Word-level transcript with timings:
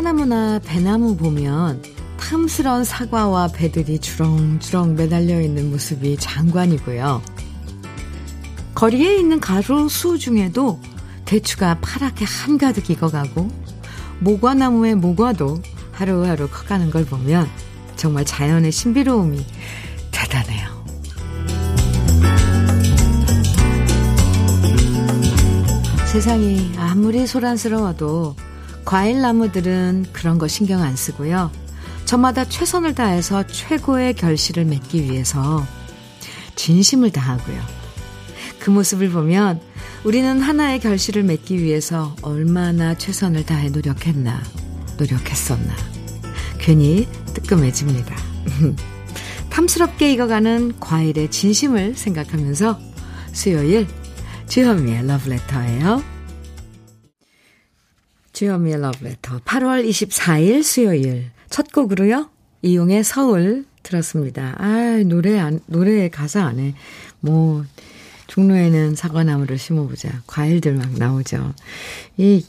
사과나무나 0.00 0.58
배나무 0.64 1.14
보면 1.14 1.82
탐스런 2.18 2.84
사과와 2.84 3.48
배들이 3.48 3.98
주렁주렁 3.98 4.94
매달려 4.94 5.42
있는 5.42 5.70
모습이 5.70 6.16
장관이고요. 6.18 7.20
거리에 8.74 9.18
있는 9.18 9.40
가로수 9.40 10.18
중에도 10.18 10.80
대추가 11.26 11.78
파랗게 11.82 12.24
한가득 12.24 12.88
익어가고 12.88 13.50
모과나무의 14.20 14.94
모과도 14.94 15.60
하루하루 15.92 16.48
커가는 16.48 16.90
걸 16.90 17.04
보면 17.04 17.46
정말 17.96 18.24
자연의 18.24 18.72
신비로움이 18.72 19.44
대단해요. 20.12 20.82
세상이 26.06 26.72
아무리 26.78 27.26
소란스러워도 27.26 28.34
과일 28.84 29.20
나무들은 29.20 30.06
그런 30.12 30.38
거 30.38 30.48
신경 30.48 30.82
안 30.82 30.96
쓰고요. 30.96 31.50
저마다 32.04 32.44
최선을 32.44 32.94
다해서 32.94 33.46
최고의 33.46 34.14
결실을 34.14 34.64
맺기 34.64 35.04
위해서 35.04 35.64
진심을 36.56 37.10
다하고요. 37.12 37.60
그 38.58 38.70
모습을 38.70 39.10
보면 39.10 39.60
우리는 40.04 40.40
하나의 40.40 40.80
결실을 40.80 41.22
맺기 41.22 41.62
위해서 41.62 42.16
얼마나 42.22 42.94
최선을 42.94 43.46
다해 43.46 43.68
노력했나, 43.70 44.42
노력했었나. 44.98 45.74
괜히 46.58 47.06
뜨끔해집니다. 47.34 48.16
탐스럽게 49.50 50.12
익어가는 50.12 50.80
과일의 50.80 51.30
진심을 51.30 51.94
생각하면서 51.94 52.78
수요일 53.32 53.86
주현미의 54.48 55.06
러브레터예요. 55.06 56.19
주현미의 58.40 58.80
러브레터 58.80 59.40
8월 59.40 59.86
24일 59.86 60.62
수요일 60.62 61.30
첫 61.50 61.70
곡으로요. 61.72 62.30
이용의 62.62 63.04
서울 63.04 63.66
들었습니다. 63.82 64.54
아, 64.56 65.02
노래 65.04 65.38
안, 65.38 65.60
노래 65.66 66.08
가사 66.08 66.44
안에 66.46 66.74
뭐 67.20 67.66
종로에는 68.28 68.94
사과나무를 68.94 69.58
심어보자. 69.58 70.22
과일들 70.26 70.72
막 70.72 70.90
나오죠. 70.92 71.52
이 72.16 72.42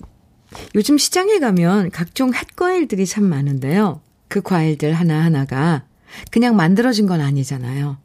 요즘 0.76 0.98
시장에 0.98 1.40
가면 1.40 1.92
각종 1.92 2.34
햇과일들이 2.34 3.06
참 3.06 3.26
많은데요. 3.26 4.00
그 4.30 4.40
과일들 4.42 4.94
하나하나가 4.94 5.84
그냥 6.32 6.56
만들어진 6.56 7.06
건 7.06 7.20
아니잖아요. 7.20 7.98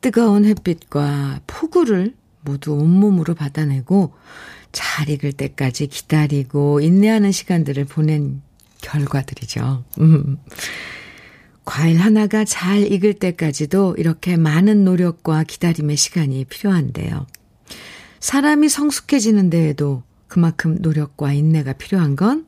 뜨거운 0.00 0.44
햇빛과 0.44 1.42
폭우를 1.46 2.16
모두 2.40 2.72
온몸으로 2.72 3.36
받아내고 3.36 4.12
잘 4.72 5.08
익을 5.08 5.32
때까지 5.32 5.86
기다리고 5.86 6.80
인내하는 6.80 7.30
시간들을 7.30 7.84
보낸 7.84 8.42
결과들이죠. 8.80 9.84
음. 10.00 10.38
과일 11.64 11.98
하나가 11.98 12.44
잘 12.44 12.90
익을 12.90 13.14
때까지도 13.14 13.94
이렇게 13.96 14.36
많은 14.36 14.84
노력과 14.84 15.44
기다림의 15.44 15.96
시간이 15.96 16.44
필요한데요. 16.46 17.26
사람이 18.18 18.68
성숙해지는 18.68 19.50
데에도 19.50 20.02
그만큼 20.26 20.78
노력과 20.80 21.32
인내가 21.32 21.72
필요한 21.72 22.16
건 22.16 22.46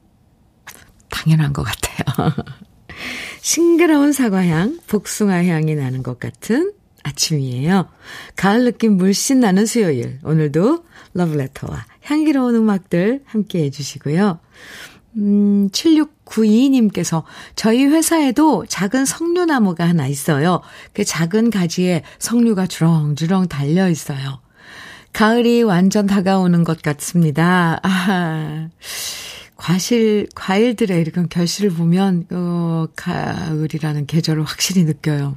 당연한 1.11 1.53
것 1.53 1.62
같아요. 1.62 2.32
싱그러운 3.41 4.12
사과향, 4.12 4.78
복숭아 4.87 5.44
향이 5.44 5.75
나는 5.75 6.03
것 6.03 6.19
같은 6.19 6.72
아침이에요. 7.03 7.88
가을 8.37 8.65
느낌 8.65 8.97
물씬 8.97 9.41
나는 9.41 9.66
수요일. 9.66 10.19
오늘도 10.25 10.84
러브레터와 11.12 11.84
향기로운 12.04 12.54
음악들 12.54 13.22
함께 13.26 13.65
해주시고요. 13.65 14.38
음, 15.16 15.69
7692님께서 15.70 17.22
저희 17.54 17.84
회사에도 17.84 18.66
작은 18.66 19.04
석류나무가 19.04 19.88
하나 19.88 20.06
있어요. 20.06 20.60
그 20.92 21.04
작은 21.04 21.50
가지에 21.50 22.03
석류가 22.19 22.66
주렁주렁 22.66 23.48
달려 23.48 23.88
있어요. 23.88 24.41
가을이 25.12 25.62
완전 25.62 26.06
다가오는 26.06 26.65
것 26.65 26.82
같습니다. 26.82 27.78
아, 27.84 28.69
과실, 29.56 30.26
과일들의 30.34 31.00
이런 31.00 31.28
결실을 31.28 31.71
보면, 31.71 32.26
어, 32.32 32.86
가을이라는 32.97 34.06
계절을 34.06 34.42
확실히 34.42 34.82
느껴요. 34.82 35.36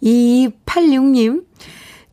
2286님, 0.00 1.44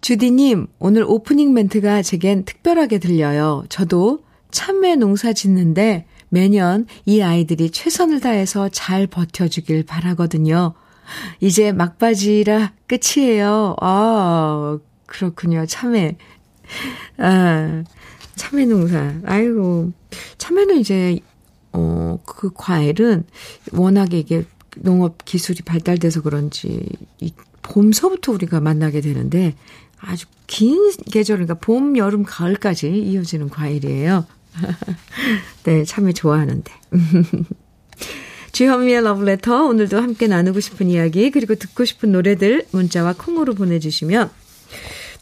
주디님, 0.02 0.66
오늘 0.80 1.04
오프닝 1.04 1.54
멘트가 1.54 2.02
제겐 2.02 2.44
특별하게 2.44 2.98
들려요. 2.98 3.64
저도 3.70 4.24
참외 4.50 4.96
농사 4.96 5.32
짓는데 5.32 6.08
매년 6.30 6.88
이 7.06 7.22
아이들이 7.22 7.70
최선을 7.70 8.20
다해서 8.20 8.68
잘 8.70 9.06
버텨주길 9.06 9.86
바라거든요. 9.86 10.74
이제 11.40 11.72
막바지라 11.72 12.74
끝이에요. 12.88 13.76
아, 13.80 14.80
그렇군요. 15.06 15.66
참외. 15.68 16.18
아, 17.18 17.84
참외 18.36 18.66
농사. 18.66 19.14
아이고. 19.26 19.92
참외는 20.40 20.80
이제, 20.80 21.20
어, 21.74 22.18
그 22.26 22.50
과일은 22.56 23.26
워낙에 23.72 24.18
이게 24.18 24.46
농업 24.78 25.26
기술이 25.26 25.62
발달돼서 25.62 26.22
그런지, 26.22 26.88
이 27.20 27.34
봄서부터 27.62 28.32
우리가 28.32 28.62
만나게 28.62 29.02
되는데, 29.02 29.54
아주 30.02 30.26
긴 30.48 30.92
계절, 31.12 31.38
그러니까 31.38 31.54
봄, 31.56 31.98
여름, 31.98 32.24
가을까지 32.24 32.90
이어지는 32.90 33.50
과일이에요. 33.50 34.26
네, 35.64 35.86
참외 35.86 36.14
좋아하는데. 36.14 36.72
주현미의 38.52 39.02
러브레터, 39.04 39.66
오늘도 39.66 40.02
함께 40.02 40.28
나누고 40.28 40.60
싶은 40.60 40.90
이야기, 40.90 41.32
그리고 41.32 41.56
듣고 41.56 41.86
싶은 41.86 42.12
노래들 42.12 42.66
문자와 42.72 43.14
콩으로 43.18 43.54
보내주시면 43.54 44.30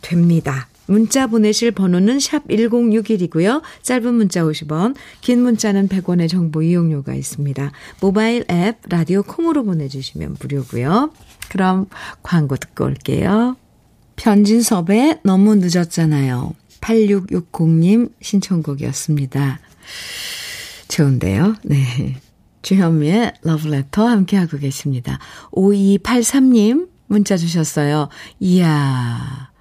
됩니다. 0.02 0.68
문자 0.88 1.28
보내실 1.28 1.72
번호는 1.72 2.20
샵 2.20 2.48
1061이고요. 2.48 3.62
짧은 3.84 4.12
문자 4.12 4.42
50원, 4.42 4.96
긴 5.22 5.44
문자는 5.44 5.88
100원의 5.88 6.28
정보 6.28 6.64
이용료가 6.64 7.14
있습니다. 7.14 7.72
모바일 8.02 8.44
앱, 8.50 8.78
라디오 8.90 9.22
콩으로 9.22 9.64
보내주시면 9.66 10.38
무료고요. 10.40 11.12
그럼 11.50 11.86
광고 12.24 12.56
듣고 12.56 12.86
올게요. 12.86 13.56
편진섭의 14.20 15.22
너무 15.24 15.56
늦었잖아요. 15.56 16.54
8660님 16.82 18.12
신청곡이었습니다. 18.22 19.60
좋은데요? 20.90 21.56
네. 21.64 22.18
주현미의 22.62 23.34
러브레터 23.44 24.06
함께하고 24.06 24.58
계십니다. 24.58 25.20
5283님 25.52 26.90
문자 27.08 27.38
주셨어요. 27.38 28.10
이야, 28.42 29.52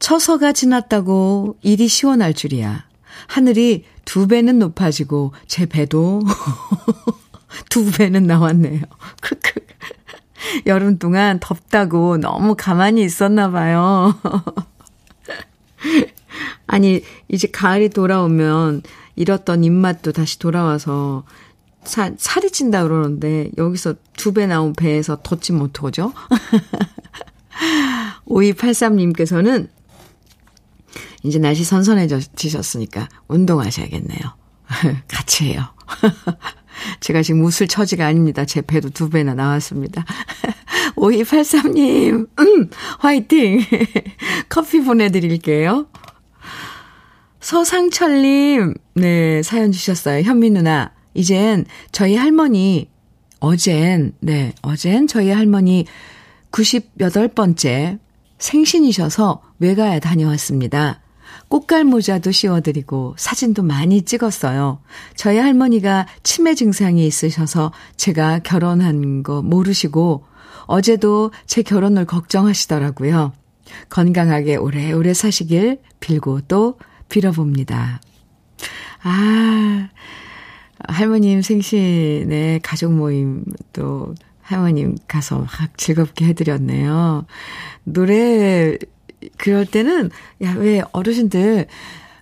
처서가 0.00 0.52
지났다고 0.52 1.56
일이 1.62 1.86
시원할 1.86 2.34
줄이야. 2.34 2.86
하늘이 3.28 3.84
두 4.04 4.26
배는 4.26 4.58
높아지고 4.58 5.32
제 5.46 5.66
배도 5.66 6.22
두 7.70 7.88
배는 7.92 8.24
나왔네요. 8.24 8.82
크크. 9.20 9.60
여름 10.66 10.98
동안 10.98 11.38
덥다고 11.40 12.18
너무 12.18 12.54
가만히 12.56 13.04
있었나 13.04 13.50
봐요. 13.50 14.14
아니, 16.66 17.02
이제 17.28 17.48
가을이 17.48 17.88
돌아오면 17.88 18.82
잃었던 19.16 19.64
입맛도 19.64 20.12
다시 20.12 20.38
돌아와서 20.38 21.24
사, 21.84 22.12
살이 22.16 22.50
찐다 22.50 22.84
그러는데 22.84 23.50
여기서 23.58 23.94
두 24.16 24.32
배 24.32 24.46
나온 24.46 24.72
배에서 24.72 25.18
더 25.22 25.38
찌면 25.38 25.62
어떡하죠? 25.62 26.12
5283님께서는 28.26 29.68
이제 31.22 31.38
날씨 31.38 31.64
선선해지셨으니까 31.64 33.08
운동하셔야겠네요. 33.28 34.20
같이 35.08 35.52
해요. 35.52 35.64
제가 37.00 37.22
지금 37.22 37.44
웃을 37.44 37.68
처지가 37.68 38.06
아닙니다. 38.06 38.44
제 38.44 38.60
배도 38.60 38.90
두 38.90 39.10
배나 39.10 39.34
나왔습니다. 39.34 40.04
5283님, 40.96 42.28
음, 42.38 42.70
화이팅! 42.98 43.60
커피 44.48 44.82
보내드릴게요. 44.82 45.86
서상철님, 47.40 48.74
네, 48.94 49.42
사연 49.42 49.72
주셨어요. 49.72 50.22
현미 50.22 50.50
누나, 50.50 50.92
이젠 51.14 51.64
저희 51.90 52.16
할머니, 52.16 52.90
어젠, 53.40 54.12
네, 54.20 54.52
어젠 54.62 55.06
저희 55.06 55.30
할머니 55.30 55.86
98번째 56.50 57.98
생신이셔서 58.38 59.42
외가에 59.58 60.00
다녀왔습니다. 60.00 60.99
꽃갈 61.50 61.84
모자도 61.84 62.30
씌워드리고 62.30 63.16
사진도 63.18 63.64
많이 63.64 64.02
찍었어요. 64.02 64.80
저희 65.16 65.36
할머니가 65.36 66.06
치매 66.22 66.54
증상이 66.54 67.04
있으셔서 67.04 67.72
제가 67.96 68.38
결혼한 68.38 69.24
거 69.24 69.42
모르시고 69.42 70.24
어제도 70.66 71.32
제 71.46 71.62
결혼을 71.62 72.06
걱정하시더라고요. 72.06 73.32
건강하게 73.88 74.56
오래오래 74.56 75.12
사시길 75.12 75.80
빌고 75.98 76.42
또 76.42 76.78
빌어봅니다. 77.08 78.00
아, 79.02 79.88
할머님 80.86 81.42
생신에 81.42 82.60
가족 82.62 82.92
모임 82.92 83.44
또 83.72 84.14
할머님 84.40 84.96
가서 85.08 85.40
막 85.40 85.48
즐겁게 85.76 86.26
해드렸네요. 86.26 87.26
노래, 87.82 88.76
그럴 89.40 89.64
때는, 89.64 90.10
야, 90.42 90.54
왜 90.54 90.82
어르신들 90.92 91.66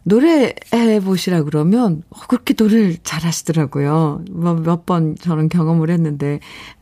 노래해 0.04 1.00
보시라 1.04 1.42
그러면 1.42 2.02
어, 2.10 2.20
그렇게 2.28 2.54
노래를 2.56 2.96
잘 3.02 3.24
하시더라고요. 3.24 4.24
뭐몇번 4.30 5.16
저는 5.20 5.48
경험을 5.48 5.90
했는데, 5.90 6.38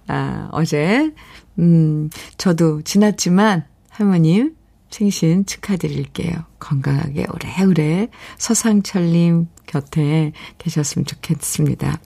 아, 0.07 0.49
어제, 0.53 1.11
음, 1.59 2.11
저도 2.37 2.83
지났지만 2.83 3.65
할머님 3.89 4.55
생신 4.91 5.47
축하드릴게요. 5.47 6.35
건강하게 6.61 7.27
오래오래 7.33 8.09
서상철님 8.37 9.49
곁에 9.67 10.33
계셨으면 10.59 11.07
좋겠습니다. 11.07 11.99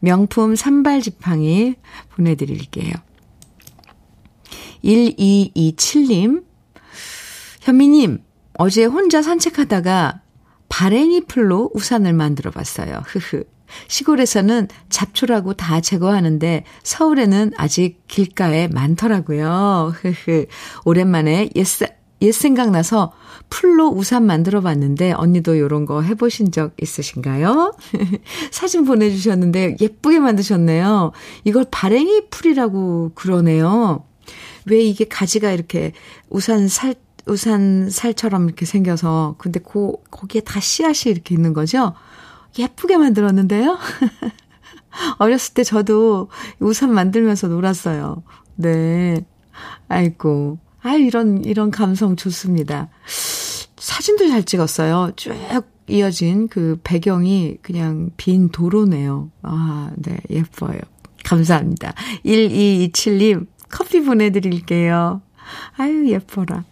명품 0.00 0.54
산발 0.54 1.00
지팡이 1.00 1.76
보내드릴게요. 2.10 2.92
1227님, 4.84 6.44
현미님, 7.60 8.18
어제 8.54 8.84
혼자 8.84 9.22
산책하다가 9.22 10.22
바랭이 10.68 11.22
풀로 11.26 11.70
우산을 11.74 12.12
만들어 12.12 12.50
봤어요. 12.50 13.02
흐흐. 13.06 13.44
시골에서는 13.86 14.68
잡초라고 14.88 15.54
다 15.54 15.80
제거하는데 15.80 16.64
서울에는 16.82 17.52
아직 17.56 18.02
길가에 18.08 18.68
많더라고요. 18.68 19.92
흐흐. 19.94 20.46
오랜만에 20.84 21.50
옛, 21.54 21.66
옛 22.22 22.32
생각나서 22.32 23.12
풀로 23.48 23.88
우산 23.88 24.26
만들어 24.26 24.60
봤는데 24.60 25.12
언니도 25.12 25.58
요런 25.58 25.86
거 25.86 26.02
해보신 26.02 26.52
적 26.52 26.74
있으신가요? 26.80 27.74
사진 28.50 28.84
보내주셨는데 28.84 29.76
예쁘게 29.80 30.18
만드셨네요. 30.20 31.12
이걸 31.44 31.64
바랭이 31.70 32.28
풀이라고 32.30 33.12
그러네요. 33.14 34.04
왜 34.66 34.80
이게 34.80 35.04
가지가 35.04 35.50
이렇게 35.52 35.92
우산 36.28 36.68
살, 36.68 36.94
우산 37.26 37.90
살처럼 37.90 38.46
이렇게 38.46 38.66
생겨서 38.66 39.36
근데 39.38 39.60
고, 39.60 40.02
거기에 40.10 40.40
다 40.40 40.60
씨앗이 40.60 41.12
이렇게 41.12 41.34
있는 41.34 41.52
거죠? 41.52 41.94
예쁘게 42.58 42.96
만들었는데요? 42.96 43.78
어렸을 45.18 45.54
때 45.54 45.64
저도 45.64 46.28
우산 46.58 46.92
만들면서 46.92 47.48
놀았어요. 47.48 48.22
네. 48.56 49.24
아이고. 49.88 50.58
아, 50.82 50.94
이런, 50.94 51.44
이런 51.44 51.70
감성 51.70 52.16
좋습니다. 52.16 52.88
사진도 53.76 54.28
잘 54.28 54.44
찍었어요. 54.44 55.12
쭉 55.16 55.34
이어진 55.88 56.48
그 56.48 56.78
배경이 56.82 57.58
그냥 57.62 58.10
빈 58.16 58.48
도로네요. 58.50 59.30
아, 59.42 59.90
네, 59.96 60.18
예뻐요. 60.30 60.78
감사합니다. 61.24 61.94
1227님, 62.24 63.46
커피 63.68 64.00
보내 64.00 64.30
드릴게요. 64.30 65.20
아유, 65.76 66.08
예뻐라. 66.10 66.64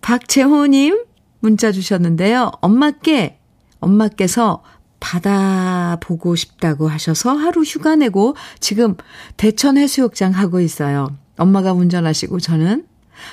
박재호님, 0.00 1.04
문자 1.40 1.72
주셨는데요. 1.72 2.52
엄마께, 2.60 3.38
엄마께서 3.80 4.62
바다 5.00 5.98
보고 6.00 6.34
싶다고 6.34 6.88
하셔서 6.88 7.34
하루 7.34 7.62
휴가 7.62 7.94
내고 7.94 8.34
지금 8.60 8.96
대천 9.36 9.76
해수욕장 9.76 10.32
하고 10.32 10.60
있어요. 10.60 11.16
엄마가 11.36 11.72
운전하시고 11.72 12.40
저는 12.40 12.86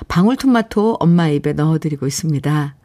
방울토마토 0.07 0.98
엄마 1.00 1.30
입에 1.30 1.54
넣어드리고 1.54 2.07
있습니다. 2.07 2.75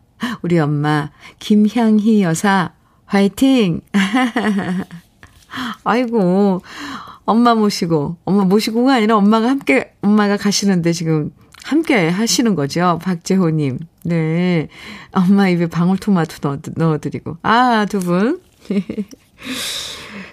우리 0.42 0.58
엄마, 0.58 1.10
김향희 1.38 2.22
여사, 2.22 2.72
화이팅! 3.06 3.80
아이고, 5.84 6.62
엄마 7.26 7.54
모시고, 7.54 8.16
엄마 8.24 8.44
모시고가 8.44 8.94
아니라 8.94 9.16
엄마가 9.16 9.48
함께, 9.50 9.92
엄마가 10.00 10.36
가시는데 10.36 10.92
지금 10.92 11.32
함께 11.64 12.08
하시는 12.08 12.54
거죠. 12.54 12.98
박재호님. 13.02 13.80
네. 14.04 14.68
엄마 15.10 15.48
입에 15.48 15.66
방울토마토 15.66 16.36
넣어, 16.48 16.58
넣어 16.76 16.98
드리고. 16.98 17.36
아, 17.42 17.84
두 17.90 17.98
분. 18.00 18.40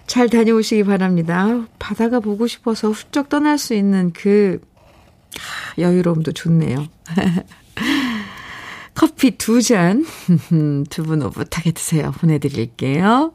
잘 0.05 0.29
다녀오시기 0.29 0.83
바랍니다. 0.83 1.65
바다가 1.79 2.19
보고 2.19 2.45
싶어서 2.45 2.91
훌쩍 2.91 3.29
떠날 3.29 3.57
수 3.57 3.73
있는 3.73 4.11
그 4.13 4.61
여유로움도 5.79 6.33
좋네요. 6.33 6.85
커피 8.93 9.31
두 9.31 9.61
잔, 9.63 10.05
두 10.91 11.03
분 11.03 11.23
오붓하게 11.23 11.71
드세요. 11.71 12.11
보내드릴게요. 12.19 13.33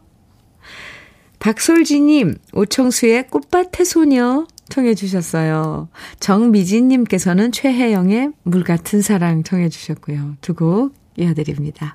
박솔지님, 1.38 2.36
오청수의 2.52 3.28
꽃밭의 3.28 3.86
소녀 3.86 4.46
청해 4.68 4.94
주셨어요. 4.94 5.88
정미진님께서는 6.20 7.52
최혜영의 7.52 8.32
물 8.42 8.64
같은 8.64 9.00
사랑 9.02 9.42
청해 9.42 9.68
주셨고요. 9.68 10.36
두 10.40 10.54
곡 10.54 10.94
이어드립니다. 11.16 11.94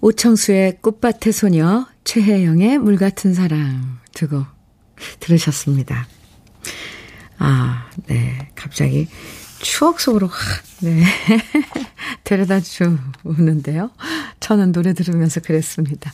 오청수의 0.00 0.78
꽃밭의 0.80 1.32
소녀, 1.32 1.86
최혜영의 2.04 2.78
물 2.78 2.96
같은 2.96 3.34
사랑 3.34 3.98
두 4.14 4.28
곡 4.28 4.46
들으셨습니다. 5.20 6.06
아, 7.38 7.90
네. 8.06 8.48
갑자기 8.54 9.08
추억 9.62 10.00
속으로 10.00 10.26
확, 10.26 10.38
네. 10.80 11.04
데려다 12.24 12.60
주는데요. 12.60 13.90
저는 14.40 14.72
노래 14.72 14.92
들으면서 14.92 15.40
그랬습니다. 15.40 16.12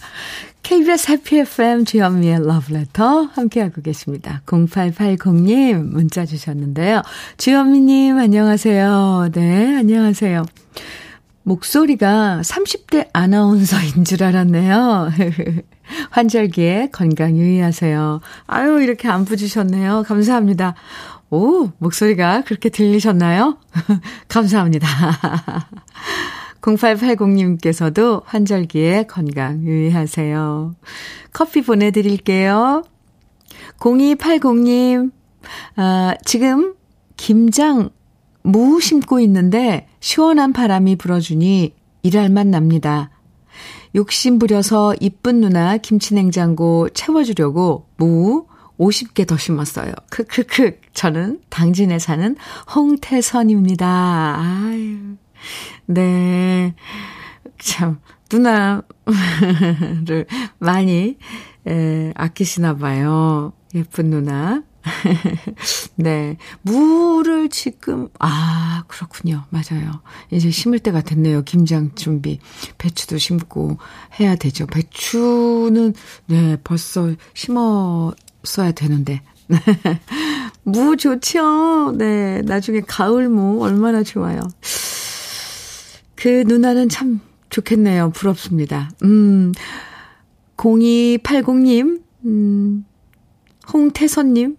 KBS 0.62 1.10
해피 1.12 1.38
FM 1.40 1.84
주현미의 1.86 2.46
러브레터 2.46 3.22
함께하고 3.32 3.80
계십니다. 3.80 4.42
0880님 4.46 5.82
문자 5.82 6.26
주셨는데요. 6.26 7.02
주현미님 7.38 8.18
안녕하세요. 8.18 9.30
네, 9.32 9.76
안녕하세요. 9.76 10.44
목소리가 11.44 12.42
30대 12.44 13.08
아나운서인 13.14 14.04
줄 14.04 14.22
알았네요. 14.22 15.10
환절기에 16.10 16.90
건강 16.92 17.34
유의하세요. 17.34 18.20
아유, 18.46 18.82
이렇게 18.82 19.08
안 19.08 19.24
부 19.24 19.38
주셨네요. 19.38 20.04
감사합니다. 20.06 20.74
오, 21.30 21.70
목소리가 21.78 22.42
그렇게 22.42 22.68
들리셨나요? 22.68 23.58
감사합니다. 24.28 24.88
0880님께서도 26.60 28.22
환절기에 28.24 29.04
건강 29.04 29.62
유의하세요. 29.62 30.74
커피 31.32 31.62
보내드릴게요. 31.62 32.82
0280님, 33.78 35.12
아, 35.76 36.14
지금 36.24 36.74
김장 37.16 37.90
무 38.42 38.80
심고 38.80 39.20
있는데 39.20 39.88
시원한 40.00 40.52
바람이 40.52 40.96
불어주니 40.96 41.74
일할 42.02 42.30
맛 42.30 42.46
납니다. 42.46 43.10
욕심 43.94 44.38
부려서 44.38 44.94
이쁜 45.00 45.40
누나 45.40 45.76
김치냉장고 45.76 46.90
채워주려고 46.90 47.86
무 47.96 48.46
50개 48.78 49.26
더 49.26 49.36
심었어요. 49.36 49.92
크크크. 50.10 50.80
저는 50.92 51.40
당진에 51.50 51.98
사는 51.98 52.36
홍태선입니다. 52.74 53.86
아유. 54.38 55.16
네. 55.86 56.74
참, 57.58 58.00
누나를 58.30 58.84
많이 60.58 61.18
에, 61.66 62.12
아끼시나 62.14 62.76
봐요. 62.76 63.52
예쁜 63.74 64.10
누나. 64.10 64.62
네. 65.96 66.36
무를 66.62 67.48
지금, 67.50 68.08
아, 68.18 68.84
그렇군요. 68.86 69.44
맞아요. 69.50 70.00
이제 70.30 70.50
심을 70.50 70.78
때가 70.78 71.02
됐네요. 71.02 71.42
김장 71.42 71.94
준비. 71.94 72.38
배추도 72.78 73.18
심고 73.18 73.78
해야 74.18 74.36
되죠. 74.36 74.66
배추는, 74.66 75.94
네, 76.26 76.56
벌써 76.64 77.10
심었 77.34 78.14
어야 78.58 78.72
되는데. 78.72 79.22
무 80.64 80.96
좋죠? 80.96 81.92
네. 81.96 82.42
나중에 82.42 82.80
가을 82.80 83.28
무 83.28 83.62
얼마나 83.62 84.02
좋아요. 84.02 84.40
그 86.14 86.44
누나는 86.46 86.88
참 86.88 87.20
좋겠네요. 87.50 88.10
부럽습니다. 88.10 88.90
음, 89.04 89.52
0280님, 90.56 92.02
음, 92.24 92.84
홍태선님, 93.72 94.56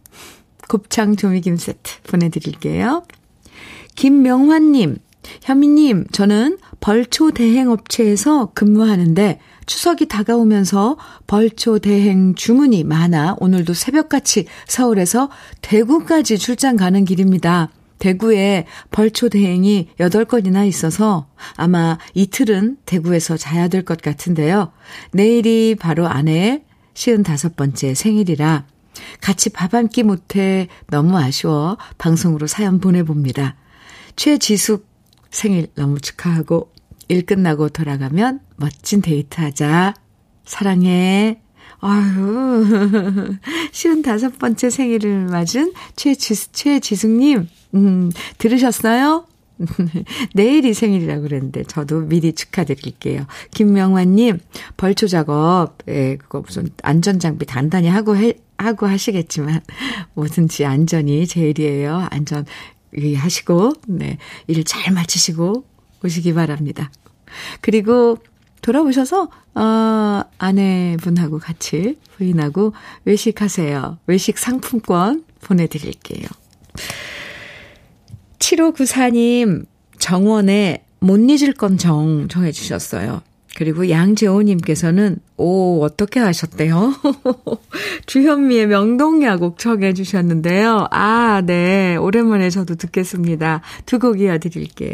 곱창 0.70 1.16
조미김 1.16 1.58
세트 1.58 2.02
보내드릴게요. 2.04 3.04
김명환님, 3.96 4.98
현미님, 5.42 6.08
저는 6.12 6.58
벌초 6.80 7.32
대행업체에서 7.32 8.52
근무하는데 8.54 9.40
추석이 9.70 10.08
다가오면서 10.08 10.98
벌초 11.28 11.78
대행 11.78 12.34
주문이 12.34 12.84
많아 12.86 13.36
오늘도 13.38 13.76
새벽같이 13.76 14.48
서울에서 14.66 15.30
대구까지 15.62 16.40
출장 16.40 16.76
가는 16.76 17.06
길입니다. 17.06 17.70
대구에 18.00 18.66
벌초 18.90 19.30
대행이 19.30 19.90
8건이나 20.00 20.68
있어서 20.68 21.28
아마 21.56 22.00
이틀은 22.16 22.78
대구에서 22.88 23.38
자야 23.38 23.68
될 23.68 23.86
것 23.86 24.02
같은데요. 24.02 24.72
내일이 25.12 25.76
바로 25.80 26.08
아내의 26.08 26.64
55번째 26.96 27.94
생일이라 27.94 28.66
같이 29.22 29.52
밥 29.52 29.76
한 29.76 29.88
끼 29.88 30.02
못해 30.02 30.68
너무 30.88 31.16
아쉬워 31.20 31.78
방송으로 32.00 32.48
사연 32.48 32.80
보내봅니다. 32.80 33.56
최지숙 34.16 34.88
생일 35.30 35.68
너무 35.76 36.00
축하하고 36.00 36.72
일 37.08 37.24
끝나고 37.28 37.70
돌아가면 37.70 38.49
멋진 38.60 39.02
데이트 39.02 39.40
하자. 39.42 39.94
사랑해. 40.46 41.42
아유, 41.82 43.38
쉬운 43.72 44.02
다섯 44.02 44.38
번째 44.38 44.70
생일을 44.70 45.28
맞은 45.28 45.72
최지수, 45.96 46.52
최지숙님, 46.52 47.48
음, 47.76 48.12
들으셨어요? 48.38 49.26
내일이 50.36 50.74
생일이라고 50.74 51.22
그랬는데, 51.22 51.64
저도 51.64 52.02
미리 52.02 52.34
축하드릴게요. 52.34 53.26
김명환님, 53.52 54.40
벌초 54.76 55.08
작업, 55.08 55.78
예, 55.88 56.18
그거 56.18 56.42
무슨 56.42 56.70
안전장비 56.84 57.46
단단히 57.46 57.88
하고 57.88 58.18
해, 58.18 58.34
하고 58.58 58.88
하시겠지만, 58.88 59.62
뭐든지 60.16 60.66
안전이 60.66 61.28
제일이에요. 61.28 62.08
안전 62.12 62.46
하시고, 63.16 63.74
네, 63.88 64.18
일 64.48 64.64
잘 64.66 64.94
마치시고 64.94 65.64
오시기 66.04 66.34
바랍니다. 66.34 66.92
그리고 67.62 68.18
돌아오셔서, 68.62 69.30
어, 69.56 70.22
아내분하고 70.38 71.40
같이 71.40 71.98
부인하고 72.18 72.74
외식하세요. 73.06 74.00
외식 74.08 74.38
상품권 74.38 75.24
보내드릴게요. 75.42 76.28
7594님, 78.40 79.66
정원에 79.98 80.84
못 81.00 81.18
잊을 81.18 81.54
건 81.54 81.78
정 81.78 82.28
정해 82.30 82.52
주셨어요. 82.52 83.22
그리고 83.56 83.90
양재호님께서는, 83.90 85.18
오, 85.38 85.82
어떻게 85.84 86.20
하셨대요? 86.20 86.94
주현미의 88.06 88.68
명동야곡 88.68 89.58
정해주셨는데요. 89.58 90.88
아, 90.92 91.42
네. 91.44 91.96
오랜만에 91.98 92.50
저도 92.50 92.76
듣겠습니다. 92.76 93.62
두 93.86 94.00
곡 94.00 94.22
이어드릴게요. 94.22 94.94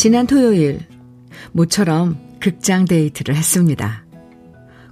지난 0.00 0.26
토요일 0.26 0.80
모처럼 1.52 2.16
극장 2.40 2.86
데이트를 2.86 3.36
했습니다. 3.36 4.02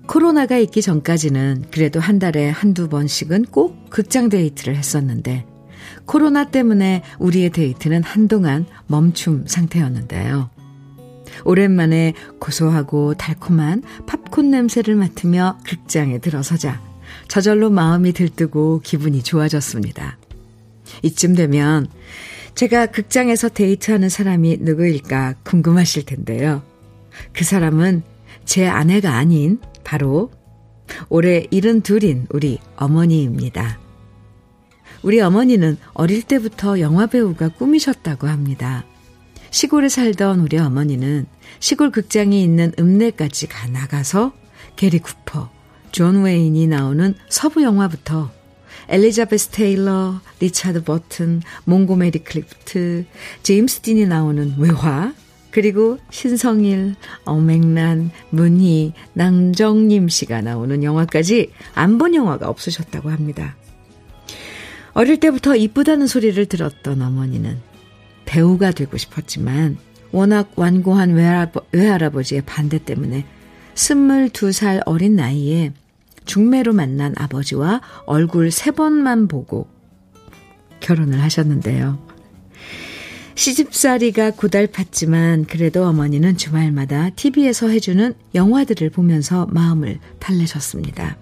코로나가 0.07 0.59
있기 0.59 0.83
전까지는 0.83 1.65
그래도 1.71 1.99
한 1.99 2.19
달에 2.19 2.51
한두 2.51 2.91
번씩은 2.91 3.47
꼭 3.47 3.89
극장 3.89 4.29
데이트를 4.29 4.77
했었는데 4.77 5.47
코로나 6.05 6.51
때문에 6.51 7.05
우리의 7.21 7.49
데이트는 7.49 8.03
한동안 8.03 8.67
멈춤 8.87 9.47
상태였는데요. 9.47 10.51
오랜만에 11.47 12.13
고소하고 12.39 13.15
달콤한 13.15 13.85
팝콘 14.07 14.51
냄새를 14.51 14.95
맡으며 14.95 15.57
극장에 15.65 16.19
들어서자 16.19 16.83
저절로 17.29 17.71
마음이 17.71 18.13
들뜨고 18.13 18.83
기분이 18.85 19.23
좋아졌습니다. 19.23 20.19
이쯤 21.03 21.35
되면 21.35 21.89
제가 22.59 22.87
극장에서 22.87 23.51
데이트하는 23.51 24.09
사람이 24.09 24.57
누구일까 24.63 25.37
궁금하실 25.45 26.07
텐데요. 26.07 26.65
그 27.33 27.45
사람은 27.45 28.03
제 28.45 28.67
아내가 28.67 29.15
아닌 29.15 29.61
바로 29.85 30.33
올해 31.09 31.47
72인 31.53 32.27
우리 32.31 32.59
어머니입니다. 32.75 33.79
우리 35.03 35.21
어머니는 35.21 35.79
어릴 35.93 36.25
때부터 36.25 36.81
영화배우가 36.81 37.51
꿈이셨다고 37.51 38.27
합니다. 38.27 38.85
시골에 39.53 39.89
살던 39.89 40.41
우리 40.41 40.59
어머니는 40.59 41.27
시골 41.61 41.93
극장이 41.93 42.43
있는 42.43 42.73
읍내까지 42.77 43.47
가 43.47 43.69
나가서 43.69 44.33
게리 44.75 44.99
쿠퍼, 44.99 45.49
존 45.93 46.25
웨인이 46.25 46.67
나오는 46.67 47.15
서부 47.29 47.63
영화부터 47.63 48.33
엘리자베스 48.89 49.49
테일러, 49.49 50.21
리차드 50.41 50.85
버튼, 50.85 51.43
몽고메리 51.65 52.21
클리프트, 52.21 53.05
제임스 53.43 53.81
딘이 53.81 54.07
나오는 54.07 54.55
외화, 54.59 55.13
그리고 55.51 55.99
신성일, 56.11 56.95
엄앵란, 57.25 58.11
문희, 58.31 58.93
남정임 59.15 60.09
씨가 60.09 60.41
나오는 60.41 60.83
영화까지 60.83 61.51
안 61.75 61.99
본 61.99 62.15
영화가 62.15 62.49
없으셨다고 62.49 63.11
합니다. 63.11 63.57
어릴 64.93 65.21
때부터 65.21 65.55
이쁘다는 65.57 66.07
소리를 66.07 66.45
들었던 66.47 67.01
어머니는 67.03 67.59
배우가 68.25 68.71
되고 68.73 68.97
싶었지만 68.97 69.77
워낙 70.13 70.51
완고한 70.57 71.13
외할아버, 71.13 71.63
외할아버지의 71.73 72.43
반대 72.43 72.79
때문에 72.83 73.25
22살 73.75 74.83
어린 74.87 75.17
나이에 75.17 75.73
중매로 76.29 76.75
만난 76.75 77.15
아버지와 77.17 77.81
얼굴 78.07 78.53
세 78.53 78.71
번만 78.71 79.27
보고 79.27 79.67
결혼을 80.79 81.21
하셨는데요. 81.23 81.99
시집살이가 83.35 84.33
고달팠지만 84.33 85.47
그래도 85.49 85.87
어머니는 85.87 86.37
주말마다 86.37 87.11
TV에서 87.11 87.69
해주는 87.69 88.15
영화들을 88.35 88.91
보면서 88.91 89.47
마음을 89.47 90.01
달래셨습니다. 90.19 91.17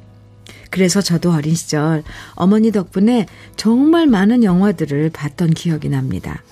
그래서 0.71 1.01
저도 1.01 1.31
어린 1.33 1.55
시절 1.55 2.03
어머니 2.35 2.73
덕분에 2.73 3.27
정말 3.57 4.07
많은 4.07 4.45
영화들을 4.45 5.11
봤던 5.11 5.51
기억이 5.51 5.89
납니다. 5.89 6.43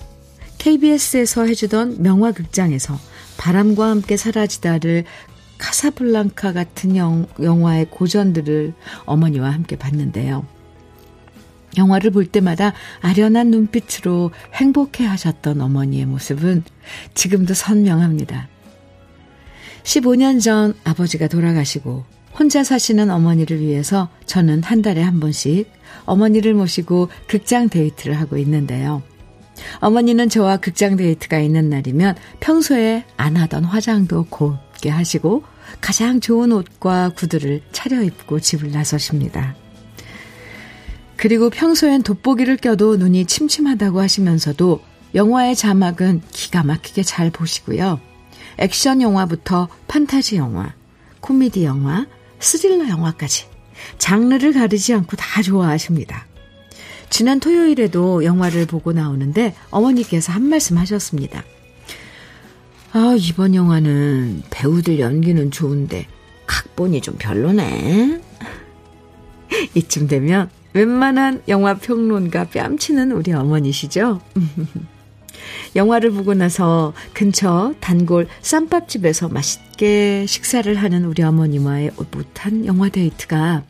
KBS에서 0.59 1.45
해주던 1.45 2.01
명화극장에서 2.01 2.97
바람과 3.37 3.89
함께 3.89 4.17
사라지다를 4.17 5.03
카사블랑카 5.57 6.53
같은 6.53 6.95
영, 6.95 7.27
영화의 7.41 7.87
고전들을 7.89 8.73
어머니와 9.05 9.51
함께 9.51 9.75
봤는데요. 9.77 10.45
영화를 11.77 12.11
볼 12.11 12.25
때마다 12.25 12.73
아련한 13.01 13.51
눈빛으로 13.51 14.31
행복해 14.53 15.05
하셨던 15.05 15.61
어머니의 15.61 16.05
모습은 16.05 16.63
지금도 17.13 17.53
선명합니다. 17.53 18.47
15년 19.83 20.41
전 20.41 20.73
아버지가 20.83 21.27
돌아가시고 21.27 22.05
혼자 22.37 22.63
사시는 22.63 23.09
어머니를 23.09 23.59
위해서 23.61 24.09
저는 24.25 24.63
한 24.63 24.81
달에 24.81 25.01
한 25.01 25.19
번씩 25.19 25.71
어머니를 26.05 26.53
모시고 26.53 27.09
극장 27.27 27.69
데이트를 27.69 28.19
하고 28.19 28.37
있는데요. 28.37 29.03
어머니는 29.79 30.27
저와 30.27 30.57
극장 30.57 30.97
데이트가 30.97 31.39
있는 31.39 31.69
날이면 31.69 32.15
평소에 32.41 33.05
안 33.15 33.37
하던 33.37 33.63
화장도 33.63 34.25
곱게 34.85 34.89
하시고 34.89 35.43
가장 35.81 36.19
좋은 36.19 36.51
옷과 36.51 37.09
구두를 37.09 37.61
차려입고 37.71 38.39
집을 38.39 38.71
나서십니다. 38.71 39.55
그리고 41.17 41.49
평소엔 41.49 42.03
돋보기를 42.03 42.57
껴도 42.57 42.97
눈이 42.97 43.25
침침하다고 43.25 43.99
하시면서도 43.99 44.81
영화의 45.15 45.55
자막은 45.55 46.21
기가 46.31 46.63
막히게 46.63 47.03
잘 47.03 47.31
보시고요. 47.31 47.99
액션 48.57 49.01
영화부터 49.01 49.67
판타지 49.87 50.37
영화, 50.37 50.73
코미디 51.21 51.63
영화, 51.63 52.05
스릴러 52.39 52.87
영화까지 52.89 53.47
장르를 53.97 54.53
가리지 54.53 54.93
않고 54.93 55.15
다 55.17 55.41
좋아하십니다. 55.41 56.27
지난 57.09 57.39
토요일에도 57.39 58.23
영화를 58.23 58.65
보고 58.65 58.91
나오는데 58.93 59.55
어머니께서 59.71 60.31
한 60.33 60.43
말씀 60.43 60.77
하셨습니다. 60.77 61.43
아, 62.97 63.13
이번 63.19 63.55
영화는 63.55 64.43
배우들 64.49 65.01
연기는 65.01 65.51
좋은데 65.51 66.07
각본이 66.47 67.01
좀 67.01 67.15
별로네. 67.19 68.21
이쯤 69.75 70.07
되면 70.07 70.49
웬만한 70.71 71.41
영화 71.49 71.73
평론가 71.73 72.45
뺨치는 72.45 73.11
우리 73.11 73.33
어머니시죠? 73.33 74.21
영화를 75.75 76.11
보고 76.11 76.33
나서 76.35 76.93
근처 77.11 77.73
단골 77.81 78.27
쌈밥집에서 78.41 79.27
맛있게 79.27 80.25
식사를 80.25 80.73
하는 80.73 81.03
우리 81.03 81.21
어머니와의 81.21 81.91
못한 82.11 82.65
영화 82.65 82.87
데이트가 82.87 83.63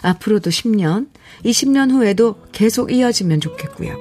앞으로도 0.00 0.48
10년, 0.48 1.08
20년 1.44 1.90
후에도 1.90 2.40
계속 2.52 2.90
이어지면 2.90 3.40
좋겠고요. 3.40 3.94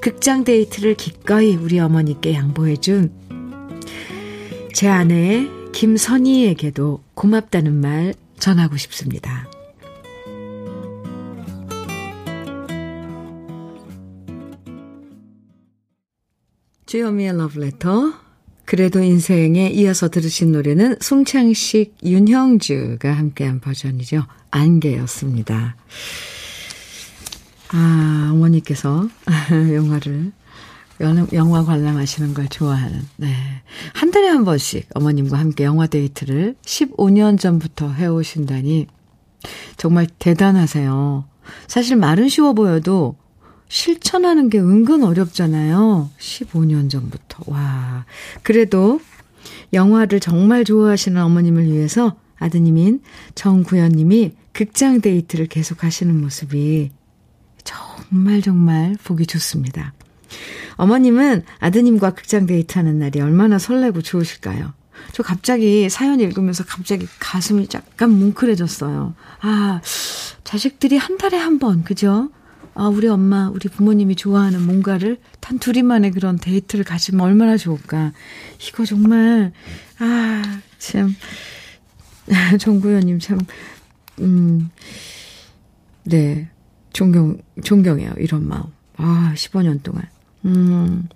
극장 0.00 0.44
데이트를 0.44 0.94
기꺼이 0.94 1.56
우리 1.56 1.80
어머니께 1.80 2.34
양보해준 2.34 3.21
제 4.74 4.88
아내 4.88 5.48
김선희에게도 5.72 7.02
고맙다는 7.14 7.74
말 7.74 8.14
전하고 8.38 8.76
싶습니다. 8.76 9.48
주여미의 16.86 17.36
러브레터. 17.38 18.12
그래도 18.64 19.02
인생에 19.02 19.68
이어서 19.70 20.08
들으신 20.08 20.52
노래는 20.52 20.96
송창식, 21.00 21.96
윤형주가 22.04 23.12
함께한 23.12 23.60
버전이죠. 23.60 24.24
안개였습니다. 24.50 25.76
아, 27.68 28.30
어머니께서 28.32 29.08
영화를, 29.74 30.32
영화 31.32 31.64
관람하시는 31.64 32.34
걸 32.34 32.48
좋아하는, 32.48 33.02
네. 33.16 33.34
한 33.94 34.10
달에 34.10 34.28
한 34.28 34.44
번씩 34.44 34.88
어머님과 34.94 35.38
함께 35.38 35.64
영화 35.64 35.86
데이트를 35.86 36.54
15년 36.62 37.38
전부터 37.38 37.92
해오신다니 37.92 38.86
정말 39.76 40.06
대단하세요. 40.18 41.24
사실 41.66 41.96
말은 41.96 42.28
쉬워 42.28 42.52
보여도 42.52 43.16
실천하는 43.68 44.50
게 44.50 44.58
은근 44.60 45.02
어렵잖아요. 45.02 46.10
15년 46.18 46.90
전부터. 46.90 47.44
와. 47.46 48.04
그래도 48.42 49.00
영화를 49.72 50.20
정말 50.20 50.64
좋아하시는 50.64 51.20
어머님을 51.20 51.72
위해서 51.72 52.16
아드님인 52.38 53.00
정구현님이 53.34 54.32
극장 54.52 55.00
데이트를 55.00 55.46
계속 55.46 55.84
하시는 55.84 56.20
모습이 56.20 56.90
정말 57.64 58.42
정말 58.42 58.96
보기 59.02 59.26
좋습니다. 59.26 59.94
어머님은 60.76 61.44
아드님과 61.60 62.10
극장 62.14 62.46
데이트 62.46 62.78
하는 62.78 62.98
날이 62.98 63.20
얼마나 63.20 63.58
설레고 63.58 64.02
좋으실까요? 64.02 64.72
저 65.12 65.22
갑자기 65.22 65.88
사연 65.88 66.20
읽으면서 66.20 66.64
갑자기 66.64 67.06
가슴이 67.18 67.68
약간 67.74 68.10
뭉클해졌어요. 68.10 69.14
아, 69.40 69.80
자식들이 70.44 70.96
한 70.96 71.18
달에 71.18 71.36
한 71.36 71.58
번, 71.58 71.82
그죠? 71.84 72.30
아, 72.74 72.86
우리 72.86 73.08
엄마, 73.08 73.50
우리 73.50 73.68
부모님이 73.68 74.16
좋아하는 74.16 74.62
뭔가를 74.62 75.18
단 75.40 75.58
둘이만의 75.58 76.12
그런 76.12 76.38
데이트를 76.38 76.84
가지면 76.84 77.20
얼마나 77.20 77.56
좋을까. 77.56 78.12
이거 78.66 78.84
정말, 78.84 79.52
아, 79.98 80.60
참, 80.78 81.14
정구현님 82.58 83.18
참, 83.18 83.38
음, 84.20 84.70
네, 86.04 86.48
존경, 86.92 87.38
존경해요. 87.62 88.14
이런 88.18 88.48
마음. 88.48 88.64
아, 88.96 89.32
15년 89.36 89.82
동안. 89.82 90.08
음, 90.44 91.08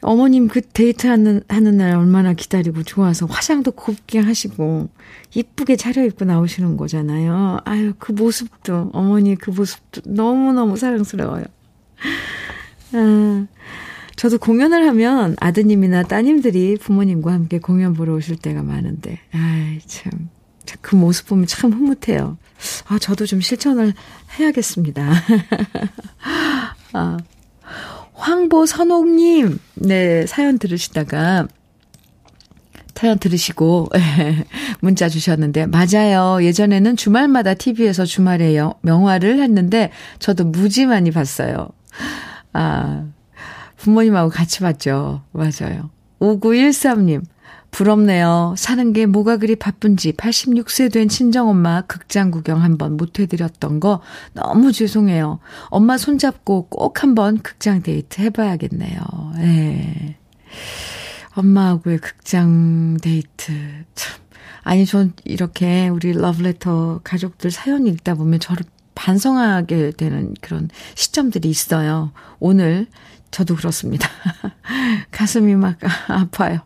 어머님 0.00 0.48
그 0.48 0.60
데이트 0.60 1.06
하는, 1.06 1.42
하는 1.48 1.78
날 1.78 1.96
얼마나 1.96 2.34
기다리고 2.34 2.82
좋아서 2.82 3.26
화장도 3.26 3.72
곱게 3.72 4.18
하시고, 4.18 4.88
이쁘게 5.34 5.76
차려입고 5.76 6.24
나오시는 6.24 6.76
거잖아요. 6.76 7.58
아유, 7.64 7.94
그 7.98 8.12
모습도, 8.12 8.90
어머니 8.92 9.34
그 9.34 9.50
모습도 9.50 10.02
너무 10.04 10.52
너무 10.52 10.76
사랑스러워요. 10.76 11.44
아, 12.92 13.46
저도 14.16 14.38
공연을 14.38 14.86
하면 14.88 15.36
아드님이나 15.40 16.04
따님들이 16.04 16.76
부모님과 16.76 17.32
함께 17.32 17.58
공연 17.58 17.94
보러 17.94 18.14
오실 18.14 18.36
때가 18.36 18.62
많은데, 18.62 19.18
아이, 19.32 19.80
참. 19.86 20.28
그 20.80 20.96
모습 20.96 21.26
보면 21.26 21.46
참 21.46 21.72
흐뭇해요. 21.72 22.38
아, 22.88 22.98
저도 22.98 23.26
좀 23.26 23.40
실천을 23.40 23.92
해야겠습니다. 24.38 25.12
아, 26.92 27.18
황보선옥님, 28.24 29.58
네, 29.74 30.24
사연 30.26 30.58
들으시다가, 30.58 31.46
사연 32.94 33.18
들으시고, 33.18 33.90
문자 34.80 35.10
주셨는데, 35.10 35.66
맞아요. 35.66 36.42
예전에는 36.42 36.96
주말마다 36.96 37.52
TV에서 37.52 38.06
주말에 38.06 38.56
명화를 38.80 39.42
했는데, 39.42 39.90
저도 40.20 40.44
무지 40.46 40.86
많이 40.86 41.10
봤어요. 41.10 41.68
아, 42.54 43.04
부모님하고 43.76 44.30
같이 44.30 44.60
봤죠. 44.60 45.20
맞아요. 45.32 45.90
5913님, 46.20 47.22
부럽네요. 47.74 48.54
사는 48.56 48.92
게 48.92 49.04
뭐가 49.04 49.36
그리 49.36 49.56
바쁜지 49.56 50.12
86세 50.12 50.92
된 50.92 51.08
친정엄마 51.08 51.80
극장 51.82 52.30
구경 52.30 52.62
한번 52.62 52.96
못 52.96 53.18
해드렸던 53.18 53.80
거 53.80 54.00
너무 54.32 54.70
죄송해요. 54.70 55.40
엄마 55.70 55.98
손잡고 55.98 56.68
꼭 56.68 57.02
한번 57.02 57.38
극장 57.38 57.82
데이트 57.82 58.22
해봐야겠네요. 58.22 59.00
예. 59.38 60.16
엄마하고의 61.34 61.98
극장 61.98 62.96
데이트. 63.02 63.52
참. 63.96 64.20
아니, 64.62 64.86
전 64.86 65.12
이렇게 65.24 65.88
우리 65.88 66.12
러브레터 66.12 67.00
가족들 67.02 67.50
사연 67.50 67.88
읽다 67.88 68.14
보면 68.14 68.38
저를 68.38 68.64
반성하게 68.94 69.94
되는 69.96 70.32
그런 70.40 70.68
시점들이 70.94 71.50
있어요. 71.50 72.12
오늘 72.38 72.86
저도 73.34 73.56
그렇습니다. 73.56 74.08
가슴이 75.10 75.56
막 75.56 75.76
아파요. 76.06 76.60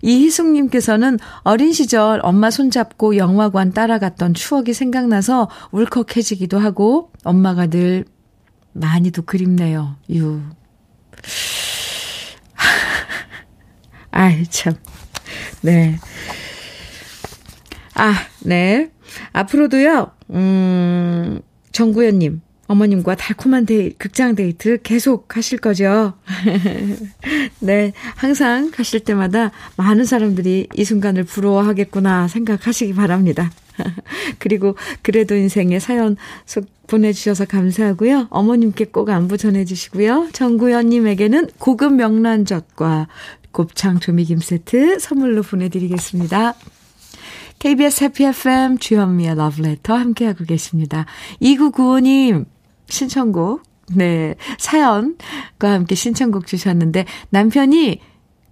이희숙님께서는 0.00 1.18
어린 1.42 1.74
시절 1.74 2.20
엄마 2.22 2.50
손잡고 2.50 3.18
영화관 3.18 3.74
따라갔던 3.74 4.32
추억이 4.32 4.72
생각나서 4.72 5.50
울컥해지기도 5.72 6.58
하고 6.58 7.12
엄마가 7.22 7.66
늘 7.66 8.06
많이도 8.72 9.26
그립네요. 9.26 9.96
유. 10.14 10.40
아이, 14.10 14.46
참. 14.46 14.72
네. 15.60 15.98
아, 17.94 18.14
네. 18.40 18.90
앞으로도요, 19.34 20.12
음, 20.30 21.42
정구현님, 21.72 22.40
어머님과 22.66 23.14
달콤한 23.14 23.66
데이, 23.66 23.92
극장 23.92 24.34
데이트 24.34 24.78
계속 24.82 25.36
하실 25.36 25.58
거죠? 25.58 26.14
네. 27.60 27.92
항상 28.16 28.70
가실 28.70 29.00
때마다 29.00 29.52
많은 29.76 30.04
사람들이 30.04 30.68
이 30.74 30.84
순간을 30.84 31.24
부러워하겠구나 31.24 32.28
생각하시기 32.28 32.94
바랍니다. 32.94 33.50
그리고 34.38 34.76
그래도 35.02 35.34
인생의 35.34 35.80
사연 35.80 36.16
속 36.44 36.66
보내주셔서 36.86 37.44
감사하고요. 37.46 38.28
어머님께 38.30 38.86
꼭 38.86 39.10
안부 39.10 39.36
전해주시고요. 39.36 40.28
정구현님에게는 40.32 41.48
고급 41.58 41.94
명란젓과 41.94 43.08
곱창 43.50 44.00
조미김 44.00 44.38
세트 44.38 44.98
선물로 44.98 45.42
보내드리겠습니다. 45.42 46.54
KBS 47.58 48.04
해피 48.04 48.24
FM 48.24 48.78
주현미의 48.78 49.34
러브레터 49.34 49.94
함께하고 49.94 50.44
계십니다. 50.44 51.06
2995님 51.40 52.44
신청곡 52.88 53.62
네 53.94 54.34
사연과 54.58 55.72
함께 55.72 55.94
신청곡 55.94 56.46
주셨는데 56.46 57.04
남편이 57.30 58.00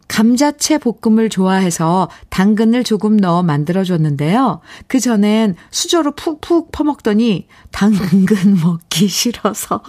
감자채 0.06 0.78
볶음을 0.78 1.28
좋아해서 1.28 2.08
당근을 2.28 2.84
조금 2.84 3.16
넣어 3.16 3.42
만들어줬는데요. 3.42 4.60
그 4.86 5.00
전엔 5.00 5.56
수저로 5.70 6.12
푹푹 6.12 6.72
퍼먹더니 6.72 7.48
당근 7.72 8.58
먹기 8.62 9.08
싫어서 9.08 9.82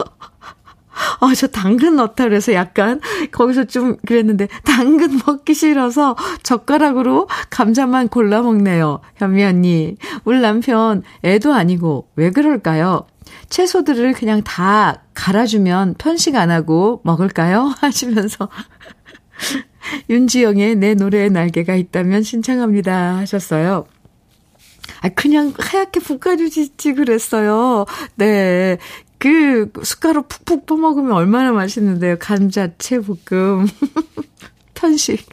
아, 1.19 1.33
저 1.35 1.47
당근 1.47 1.97
넣다 1.97 2.23
그래서 2.23 2.53
약간 2.53 3.01
거기서 3.31 3.65
좀 3.65 3.97
그랬는데 4.05 4.47
당근 4.63 5.19
먹기 5.25 5.53
싫어서 5.53 6.15
젓가락으로 6.41 7.27
감자만 7.49 8.07
골라 8.07 8.41
먹네요. 8.41 9.01
현미 9.17 9.43
언니. 9.43 9.97
우리 10.23 10.39
남편 10.39 11.03
애도 11.23 11.53
아니고 11.53 12.09
왜 12.15 12.31
그럴까요? 12.31 13.05
채소들을 13.49 14.13
그냥 14.13 14.43
다 14.43 15.03
갈아주면 15.13 15.95
편식 15.97 16.35
안 16.35 16.51
하고 16.51 17.01
먹을까요? 17.03 17.73
하시면서 17.79 18.49
윤지영의 20.09 20.75
내 20.75 20.93
노래에 20.95 21.29
날개가 21.29 21.75
있다면 21.75 22.23
신청합니다 22.23 23.17
하셨어요. 23.17 23.85
아, 25.01 25.09
그냥 25.09 25.53
하얗게 25.57 25.99
볶아주시지 25.99 26.93
그랬어요. 26.93 27.85
네. 28.15 28.77
그 29.17 29.71
숟가락 29.83 30.27
푹푹 30.27 30.65
퍼먹으면 30.65 31.11
얼마나 31.13 31.51
맛있는데요. 31.51 32.17
감자채 32.19 32.99
볶음. 32.99 33.67
편식. 34.73 35.25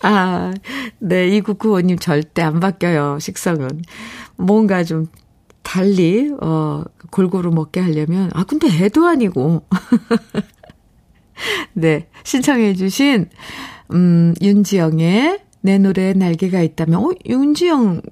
아, 0.00 0.52
네. 0.98 1.28
2995님 1.30 2.00
절대 2.00 2.42
안 2.42 2.60
바뀌어요. 2.60 3.18
식성은. 3.20 3.82
뭔가 4.36 4.82
좀 4.82 5.06
달리, 5.62 6.30
어, 6.40 6.84
골고루 7.10 7.50
먹게 7.50 7.80
하려면, 7.80 8.30
아, 8.34 8.44
근데 8.44 8.68
애도 8.68 9.06
아니고. 9.06 9.64
네. 11.74 12.08
신청해주신, 12.24 13.28
음, 13.92 14.34
윤지영의 14.40 15.40
내 15.62 15.78
노래에 15.78 16.12
날개가 16.14 16.60
있다면, 16.62 17.04
어, 17.04 17.10
윤지영 17.26 18.02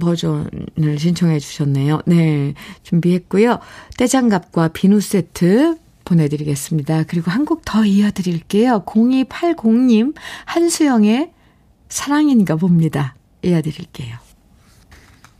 버전을 0.00 0.98
신청해 0.98 1.38
주셨네요. 1.38 2.00
네, 2.06 2.54
준비했고요. 2.82 3.58
떼장갑과 3.98 4.68
비누 4.68 5.00
세트 5.00 5.76
보내드리겠습니다. 6.04 7.04
그리고 7.04 7.30
한 7.30 7.44
곡 7.44 7.62
더 7.64 7.84
이어드릴게요. 7.84 8.82
0280님, 8.86 10.14
한수영의 10.46 11.32
사랑인가 11.90 12.56
봅니다. 12.56 13.14
이어드릴게요. 13.42 14.16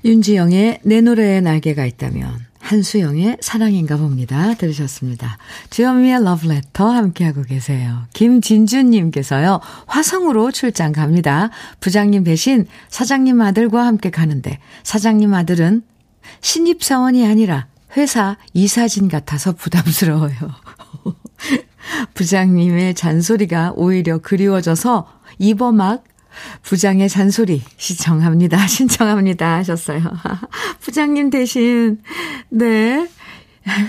윤지영의 0.05 0.81
내 0.85 1.01
노래에 1.01 1.41
날개가 1.41 1.85
있다면 1.85 2.47
한수영의 2.61 3.39
사랑인가 3.41 3.97
봅니다. 3.97 4.55
들으셨습니다. 4.55 5.39
주현미의 5.71 6.23
러브레터 6.23 6.91
함께하고 6.91 7.43
계세요. 7.43 8.05
김진주님께서요. 8.13 9.61
화성으로 9.87 10.51
출장 10.53 10.93
갑니다. 10.93 11.51
부장님 11.81 12.25
대신 12.25 12.67
사장님 12.91 13.41
아들과 13.41 13.87
함께 13.87 14.11
가는데 14.11 14.59
사장님 14.83 15.33
아들은 15.33 15.83
신입사원이 16.41 17.27
아니라 17.27 17.69
회사 17.97 18.37
이사진 18.53 19.09
같아서 19.09 19.53
부담스러워요. 19.53 20.35
부장님의 22.15 22.95
잔소리가 22.95 23.73
오히려 23.77 24.19
그리워져서 24.19 25.09
이버막 25.39 26.05
부장의 26.63 27.09
잔소리 27.09 27.63
시청합니다. 27.77 28.65
신청합니다. 28.67 29.57
하셨어요. 29.57 30.03
부장님 30.81 31.31
대신, 31.31 32.01
네. 32.49 33.09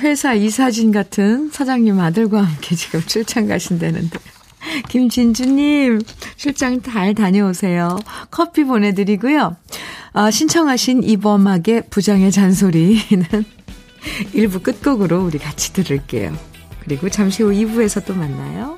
회사 0.01 0.33
이사진 0.33 0.91
같은 0.91 1.49
사장님 1.51 1.99
아들과 1.99 2.41
함께 2.41 2.75
지금 2.75 3.01
출장 3.01 3.47
가신다는데. 3.47 4.19
김진주님, 4.89 6.01
출장 6.35 6.81
잘 6.81 7.13
다녀오세요. 7.13 7.97
커피 8.29 8.63
보내드리고요. 8.65 9.55
아, 10.13 10.31
신청하신 10.31 11.03
이범학의 11.03 11.83
부장의 11.89 12.31
잔소리는 12.31 12.99
1부 14.33 14.63
끝곡으로 14.63 15.23
우리 15.23 15.37
같이 15.37 15.73
들을게요. 15.73 16.35
그리고 16.81 17.09
잠시 17.09 17.43
후 17.43 17.51
2부에서 17.51 18.03
또 18.05 18.13
만나요. 18.15 18.77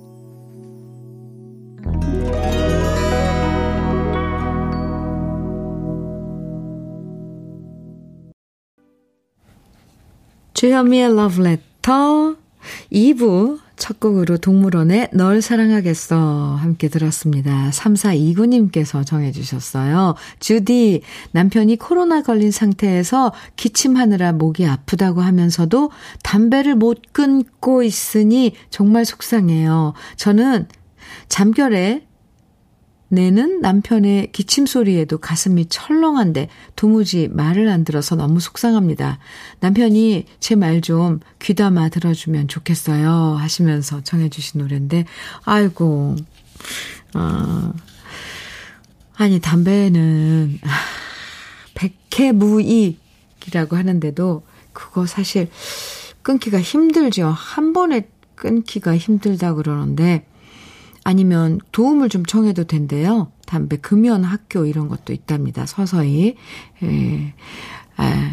주현미의 10.61 11.15
러브레터 11.15 12.35
2부 12.91 13.57
첫 13.77 13.99
곡으로 13.99 14.37
동물원의 14.37 15.09
널 15.11 15.41
사랑하겠어 15.41 16.15
함께 16.61 16.87
들었습니다. 16.87 17.71
3429님께서 17.71 19.03
정해주셨어요. 19.03 20.13
주디, 20.39 21.01
남편이 21.31 21.77
코로나 21.77 22.21
걸린 22.21 22.51
상태에서 22.51 23.33
기침하느라 23.55 24.33
목이 24.33 24.67
아프다고 24.67 25.21
하면서도 25.21 25.89
담배를 26.21 26.75
못 26.75 27.01
끊고 27.11 27.81
있으니 27.81 28.53
정말 28.69 29.03
속상해요. 29.05 29.93
저는 30.15 30.67
잠결에 31.27 32.05
내는 33.11 33.59
남편의 33.59 34.31
기침 34.31 34.65
소리에도 34.65 35.17
가슴이 35.17 35.65
철렁한데 35.65 36.47
도무지 36.77 37.27
말을 37.27 37.67
안 37.67 37.83
들어서 37.83 38.15
너무 38.15 38.39
속상합니다. 38.39 39.19
남편이 39.59 40.25
제 40.39 40.55
말 40.55 40.81
좀 40.81 41.19
귀담아 41.41 41.89
들어주면 41.89 42.47
좋겠어요. 42.47 43.35
하시면서 43.37 44.01
정해주신 44.01 44.61
노래인데, 44.61 45.03
아이고, 45.43 46.15
아, 47.13 47.73
아니, 49.15 49.39
담배는 49.41 50.59
백해무익이라고 52.09 53.75
하는데도 53.75 54.43
그거 54.71 55.05
사실 55.05 55.49
끊기가 56.21 56.61
힘들죠. 56.61 57.27
한 57.27 57.73
번에 57.73 58.07
끊기가 58.35 58.95
힘들다 58.95 59.53
그러는데, 59.55 60.25
아니면 61.03 61.59
도움을 61.71 62.09
좀 62.09 62.25
청해도 62.25 62.65
된대요. 62.65 63.31
담배 63.45 63.77
금연 63.77 64.23
학교 64.23 64.65
이런 64.65 64.87
것도 64.87 65.13
있답니다. 65.13 65.65
서서히. 65.65 66.35
예. 66.83 67.33
아, 67.97 68.31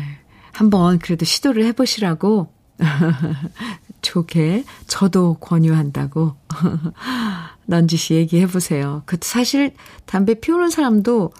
한번 0.52 0.98
그래도 0.98 1.24
시도를 1.24 1.64
해보시라고 1.66 2.52
좋게 4.02 4.64
저도 4.86 5.34
권유한다고 5.34 6.36
넌지시 7.66 8.14
얘기해보세요. 8.14 9.02
그 9.06 9.18
사실 9.20 9.74
담배 10.06 10.34
피우는 10.34 10.70
사람도 10.70 11.32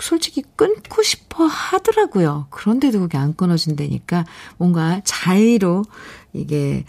솔직히 0.00 0.42
끊고 0.56 1.02
싶어 1.02 1.46
하더라고요. 1.46 2.46
그런데도 2.50 3.00
그게 3.00 3.18
안 3.18 3.34
끊어진다니까 3.34 4.24
뭔가 4.56 5.00
자의로 5.04 5.84
이게 6.32 6.84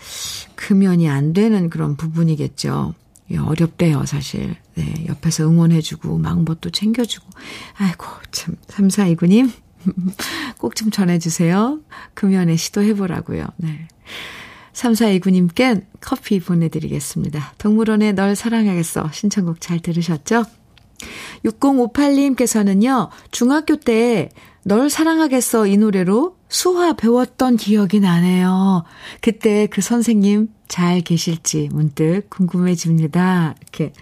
금연이 0.56 1.10
안 1.10 1.34
되는 1.34 1.69
그런 1.69 1.97
부분이겠죠. 1.97 2.93
예, 3.32 3.38
어렵대요, 3.38 4.06
사실. 4.06 4.56
네, 4.76 5.06
옆에서 5.08 5.44
응원해주고, 5.50 6.17
망보도 6.17 6.70
챙겨주고. 6.70 7.28
아이고, 7.78 8.06
참, 8.32 8.56
3429님. 8.67 9.52
꼭 10.60 10.76
좀 10.76 10.91
전해주세요. 10.91 11.80
금연에 12.13 12.56
시도해보라고요. 12.56 13.48
네. 13.58 13.88
3429님께 14.74 15.86
커피 16.00 16.39
보내드리겠습니다. 16.39 17.54
동물원에 17.58 18.12
널 18.12 18.36
사랑하겠어. 18.36 19.10
신청곡 19.12 19.60
잘 19.60 19.80
들으셨죠? 19.80 20.46
6058님께서는요, 21.46 23.10
중학교 23.32 23.76
때 23.78 24.30
널 24.63 24.89
사랑하겠어 24.89 25.67
이 25.67 25.78
노래로 25.78 26.38
수화 26.51 26.91
배웠던 26.93 27.55
기억이 27.55 28.01
나네요. 28.01 28.83
그때 29.21 29.67
그 29.67 29.79
선생님 29.81 30.49
잘 30.67 30.99
계실지 30.99 31.69
문득 31.71 32.23
궁금해집니다. 32.29 33.55
이렇게 33.61 33.93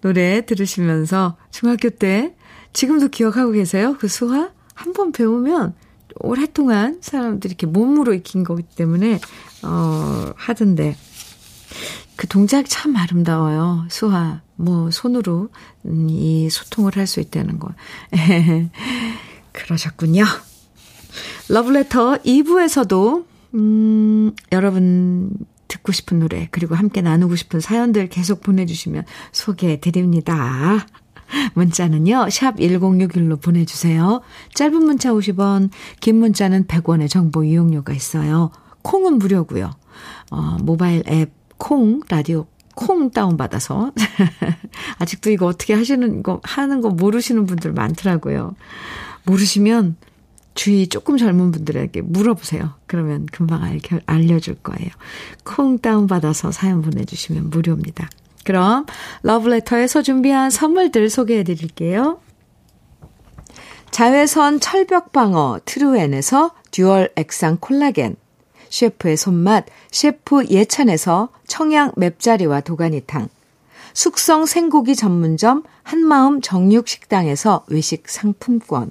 노래 0.00 0.44
들으시면서 0.46 1.36
중학교 1.50 1.90
때 1.90 2.34
지금도 2.72 3.08
기억하고 3.08 3.52
계세요? 3.52 3.94
그 4.00 4.08
수화? 4.08 4.50
한 4.74 4.94
번 4.94 5.12
배우면 5.12 5.74
오랫동안 6.16 6.98
사람들이 7.02 7.50
이렇게 7.50 7.66
몸으로 7.66 8.14
익힌 8.14 8.42
거기 8.42 8.62
때문에, 8.62 9.20
어, 9.62 10.32
하던데. 10.34 10.96
그 12.16 12.26
동작 12.26 12.64
참 12.68 12.96
아름다워요. 12.96 13.86
수화. 13.90 14.40
뭐, 14.56 14.90
손으로 14.90 15.50
음, 15.84 16.06
이 16.08 16.48
소통을 16.50 16.96
할 16.96 17.06
수 17.06 17.20
있다는 17.20 17.58
거. 17.58 17.68
그러셨군요. 19.52 20.24
러브레터 21.48 22.18
2부에서도, 22.18 23.24
음, 23.54 24.32
여러분 24.52 25.30
듣고 25.68 25.92
싶은 25.92 26.18
노래, 26.18 26.48
그리고 26.50 26.74
함께 26.74 27.00
나누고 27.00 27.36
싶은 27.36 27.60
사연들 27.60 28.08
계속 28.08 28.42
보내주시면 28.42 29.04
소개해 29.32 29.80
드립니다. 29.80 30.86
문자는요, 31.54 32.28
샵 32.30 32.56
1061로 32.56 33.40
보내주세요. 33.40 34.20
짧은 34.54 34.84
문자 34.84 35.12
50원, 35.12 35.70
긴 36.00 36.16
문자는 36.16 36.66
100원의 36.66 37.08
정보 37.08 37.44
이용료가 37.44 37.92
있어요. 37.92 38.50
콩은 38.82 39.18
무료고요. 39.18 39.70
어, 40.30 40.56
모바일 40.62 41.02
앱 41.08 41.30
콩, 41.58 42.00
라디오 42.08 42.46
콩 42.74 43.10
다운받아서. 43.10 43.92
아직도 44.98 45.30
이거 45.30 45.46
어떻게 45.46 45.74
하시는 45.74 46.22
거, 46.22 46.40
하는 46.42 46.80
거 46.80 46.90
모르시는 46.90 47.46
분들 47.46 47.72
많더라고요. 47.72 48.54
모르시면 49.24 49.96
주위 50.54 50.88
조금 50.88 51.16
젊은 51.16 51.50
분들에게 51.52 52.02
물어보세요. 52.02 52.74
그러면 52.86 53.26
금방 53.26 53.62
알, 53.62 53.80
알려줄 54.06 54.56
거예요. 54.56 54.90
콩 55.44 55.78
다운받아서 55.78 56.52
사연 56.52 56.82
보내주시면 56.82 57.50
무료입니다. 57.50 58.08
그럼 58.44 58.86
러브레터에서 59.22 60.02
준비한 60.02 60.50
선물들 60.50 61.08
소개해 61.08 61.44
드릴게요. 61.44 62.20
자외선 63.90 64.58
철벽 64.58 65.12
방어 65.12 65.60
트루엔에서 65.64 66.52
듀얼 66.70 67.10
액상 67.16 67.58
콜라겐 67.60 68.16
셰프의 68.70 69.18
손맛, 69.18 69.66
셰프 69.90 70.46
예찬에서 70.48 71.28
청양 71.46 71.92
맵자리와 71.96 72.62
도가니탕, 72.62 73.28
숙성 73.92 74.46
생고기 74.46 74.96
전문점 74.96 75.62
한마음 75.82 76.40
정육식당에서 76.40 77.66
외식 77.68 78.08
상품권, 78.08 78.90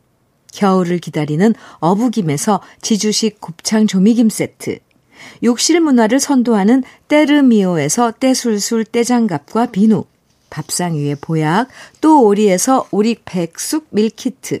겨울을 0.51 0.99
기다리는 0.99 1.53
어부김에서 1.79 2.61
지주식 2.81 3.41
곱창 3.41 3.87
조미김 3.87 4.29
세트, 4.29 4.79
욕실 5.43 5.79
문화를 5.79 6.19
선도하는 6.19 6.83
때르미오에서 7.07 8.13
때술술 8.19 8.85
때장갑과 8.85 9.67
비누, 9.67 10.05
밥상 10.49 10.95
위에 10.95 11.15
보약, 11.15 11.67
또 12.01 12.23
오리에서 12.25 12.87
오리 12.91 13.15
백숙 13.23 13.87
밀키트, 13.91 14.59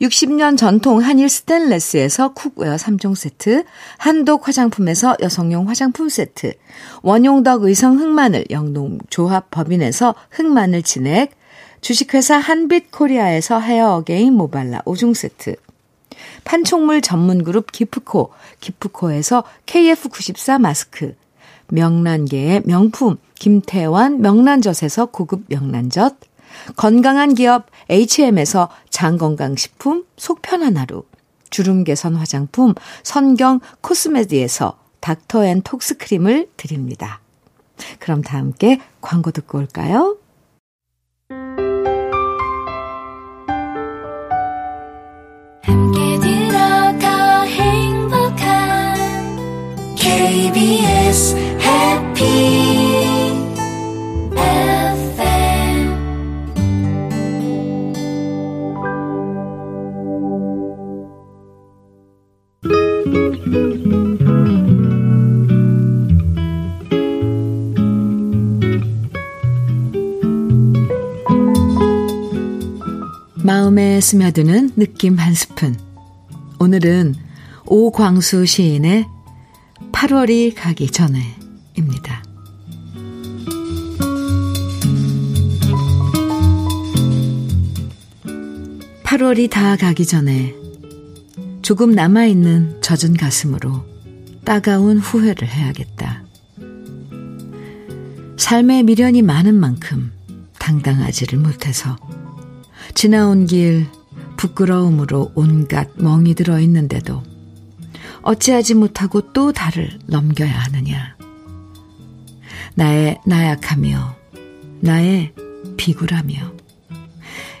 60년 0.00 0.58
전통 0.58 1.00
한일 1.00 1.28
스텐레스에서 1.28 2.34
cookware 2.34 2.76
3종 2.76 3.14
세트, 3.14 3.64
한독 3.98 4.46
화장품에서 4.46 5.16
여성용 5.20 5.68
화장품 5.68 6.08
세트, 6.08 6.52
원용덕 7.02 7.62
의성 7.64 7.98
흑마늘 7.98 8.46
영농조합 8.50 9.50
법인에서 9.50 10.14
흑마늘 10.30 10.82
진액, 10.82 11.32
주식회사 11.84 12.38
한빛 12.38 12.90
코리아에서 12.90 13.60
헤어 13.60 13.96
어게인 13.96 14.32
모발라 14.32 14.80
5종 14.86 15.14
세트, 15.14 15.56
판촉물 16.44 17.02
전문그룹 17.02 17.72
기프코, 17.72 18.30
기프코에서 18.58 19.44
KF94 19.66 20.62
마스크, 20.62 21.14
명란계의 21.68 22.62
명품 22.64 23.18
김태환 23.34 24.22
명란젓에서 24.22 25.06
고급 25.06 25.42
명란젓, 25.48 26.16
건강한 26.76 27.34
기업 27.34 27.66
H&M에서 27.90 28.70
장건강식품 28.88 30.06
속편한 30.16 30.78
하루, 30.78 31.02
주름 31.50 31.84
개선 31.84 32.16
화장품 32.16 32.72
선경 33.02 33.60
코스메디에서 33.82 34.78
닥터앤톡스 35.00 35.98
크림을 35.98 36.48
드립니다. 36.56 37.20
그럼 37.98 38.22
다 38.22 38.38
함께 38.38 38.80
광고 39.02 39.30
듣고 39.32 39.58
올까요? 39.58 40.16
스며드는 74.04 74.72
느낌 74.76 75.16
한 75.16 75.32
스푼. 75.32 75.74
오늘은 76.60 77.14
오광수 77.64 78.44
시인의 78.44 79.06
8월이 79.92 80.54
가기 80.54 80.90
전에입니다. 80.90 82.22
8월이다 89.04 89.80
가기 89.80 90.04
전에 90.04 90.54
조금 91.62 91.92
남아있는 91.92 92.82
젖은 92.82 93.14
가슴으로 93.16 93.86
따가운 94.44 94.98
후회를 94.98 95.48
해야겠다. 95.48 96.24
삶의 98.36 98.82
미련이 98.82 99.22
많은 99.22 99.54
만큼 99.54 100.12
당당하지를 100.58 101.38
못해서 101.38 101.96
지나온 102.94 103.46
길 103.46 103.86
부끄러움으로 104.36 105.32
온갖 105.34 105.90
멍이 105.96 106.34
들어 106.34 106.60
있는데도 106.60 107.22
어찌하지 108.22 108.74
못하고 108.74 109.32
또 109.32 109.52
달을 109.52 109.98
넘겨야 110.06 110.52
하느냐. 110.52 111.16
나의 112.74 113.20
나약하며 113.26 114.16
나의 114.80 115.32
비굴하며 115.76 116.54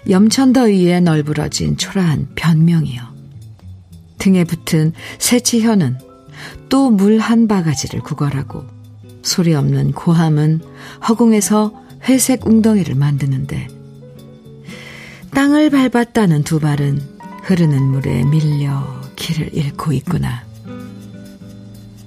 염천더 0.08 0.64
위에 0.64 1.00
널브러진 1.00 1.76
초라한 1.76 2.28
변명이여. 2.34 3.14
등에 4.18 4.44
붙은 4.44 4.92
새치현은 5.18 5.98
또 6.68 6.90
물 6.90 7.18
한 7.18 7.46
바가지를 7.46 8.00
구걸하고 8.00 8.64
소리 9.22 9.54
없는 9.54 9.92
고함은 9.92 10.60
허공에서 11.08 11.72
회색 12.08 12.46
웅덩이를 12.46 12.94
만드는데 12.94 13.68
땅을 15.34 15.70
밟았다는 15.70 16.44
두 16.44 16.60
발은 16.60 17.00
흐르는 17.42 17.82
물에 17.82 18.24
밀려 18.24 18.86
길을 19.16 19.52
잃고 19.52 19.92
있구나. 19.92 20.44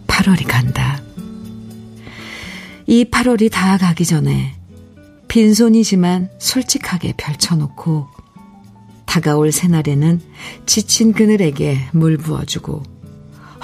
8월이 0.08 0.48
간다. 0.48 1.02
이 2.86 3.04
8월이 3.04 3.52
다 3.52 3.78
가기 3.78 4.06
전에 4.06 4.56
빈손이지만 5.28 6.30
솔직하게 6.40 7.16
펼쳐놓고 7.18 8.08
다가올 9.06 9.52
새날에는 9.52 10.22
지친 10.66 11.12
그늘에게 11.12 11.80
물 11.92 12.16
부어주고 12.18 12.84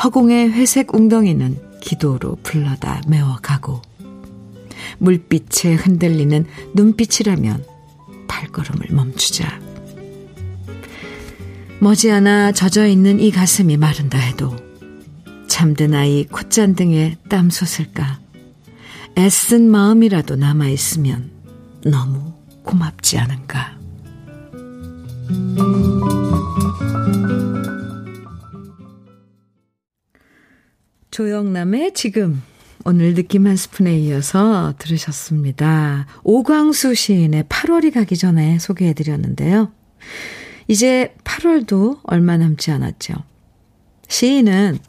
허공의 0.04 0.52
회색 0.52 0.94
웅덩이는 0.94 1.80
기도로 1.80 2.38
불러다 2.44 3.02
메워가고 3.08 3.82
물빛에 4.98 5.76
흔들리는 5.76 6.46
눈빛이라면 6.74 7.73
발걸음을 8.34 8.88
멈추자. 8.90 9.60
머지않아 11.80 12.54
젖어 12.54 12.88
있는 12.88 13.20
이 13.20 13.30
가슴이 13.30 13.78
마른다 13.78 14.18
해도 14.18 14.56
잠든 15.48 15.94
아이 15.94 16.26
콧잔등에 16.26 17.18
땀 17.30 17.50
솟을까 17.50 18.20
애쓴 19.18 19.70
마음이라도 19.70 20.36
남아 20.36 20.70
있으면 20.70 21.30
너무 21.86 22.34
고맙지 22.64 23.20
않은가. 23.20 23.78
조영남의 31.12 31.94
지금 31.94 32.42
오늘 32.86 33.14
느낌 33.14 33.48
한 33.48 33.56
스푼에 33.56 33.98
이어서 34.00 34.74
들으셨습니다. 34.78 36.06
오광수 36.24 36.96
시인의 36.96 37.46
8월이 37.46 37.94
가기 37.94 38.18
전에 38.18 38.60
소개해드렸는데요. 38.60 39.72
이제 40.68 41.16
8월도 41.24 42.00
얼마 42.04 42.36
남지 42.36 42.72
않았죠. 42.72 43.14
시인은 44.10 44.80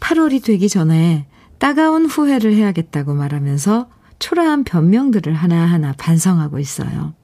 8월이 0.00 0.44
되기 0.44 0.68
전에 0.68 1.26
따가운 1.58 2.04
후회를 2.04 2.52
해야겠다고 2.54 3.14
말하면서 3.14 3.88
초라한 4.18 4.64
변명들을 4.64 5.32
하나하나 5.32 5.94
반성하고 5.96 6.58
있어요. 6.58 7.14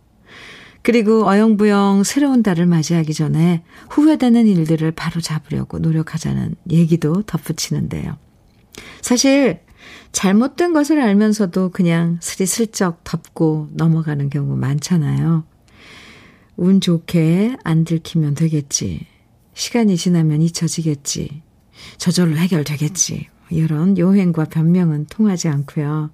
그리고 0.81 1.29
어영부영 1.29 2.05
새로운 2.05 2.43
달을 2.43 2.65
맞이하기 2.65 3.13
전에 3.13 3.65
후회되는 3.91 4.47
일들을 4.47 4.93
바로 4.93 5.21
잡으려고 5.21 5.79
노력하자는 5.79 6.55
얘기도 6.71 7.23
덧붙이는데요. 7.23 8.17
사실 9.03 9.66
잘못된 10.12 10.72
것을 10.72 11.01
알면서도 11.01 11.70
그냥 11.70 12.18
스리슬쩍 12.20 13.05
덮고 13.05 13.68
넘어가는 13.72 14.31
경우 14.31 14.57
많잖아요. 14.57 15.44
운 16.57 16.81
좋게 16.81 17.57
안 17.64 17.85
들키면 17.85 18.35
되겠지. 18.35 19.07
시간이 19.55 19.96
지나면 19.96 20.42
잊혀지겠지. 20.42 21.42
저절로 21.99 22.37
해결되겠지. 22.37 23.29
이런 23.51 23.96
요행과 23.99 24.46
변명은 24.46 25.07
통하지 25.07 25.49
않고요. 25.49 26.11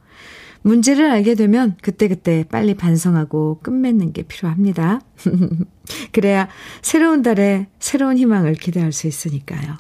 문제를 0.63 1.11
알게 1.11 1.35
되면 1.35 1.77
그때그때 1.83 2.45
빨리 2.51 2.75
반성하고 2.75 3.61
끝맺는 3.63 4.13
게 4.13 4.23
필요합니다. 4.23 5.01
그래야 6.13 6.49
새로운 6.83 7.23
달에 7.23 7.67
새로운 7.81 8.17
희망을 8.17 8.55
기대할 8.55 8.93
수 8.93 9.07
있으니까요. 9.07 9.77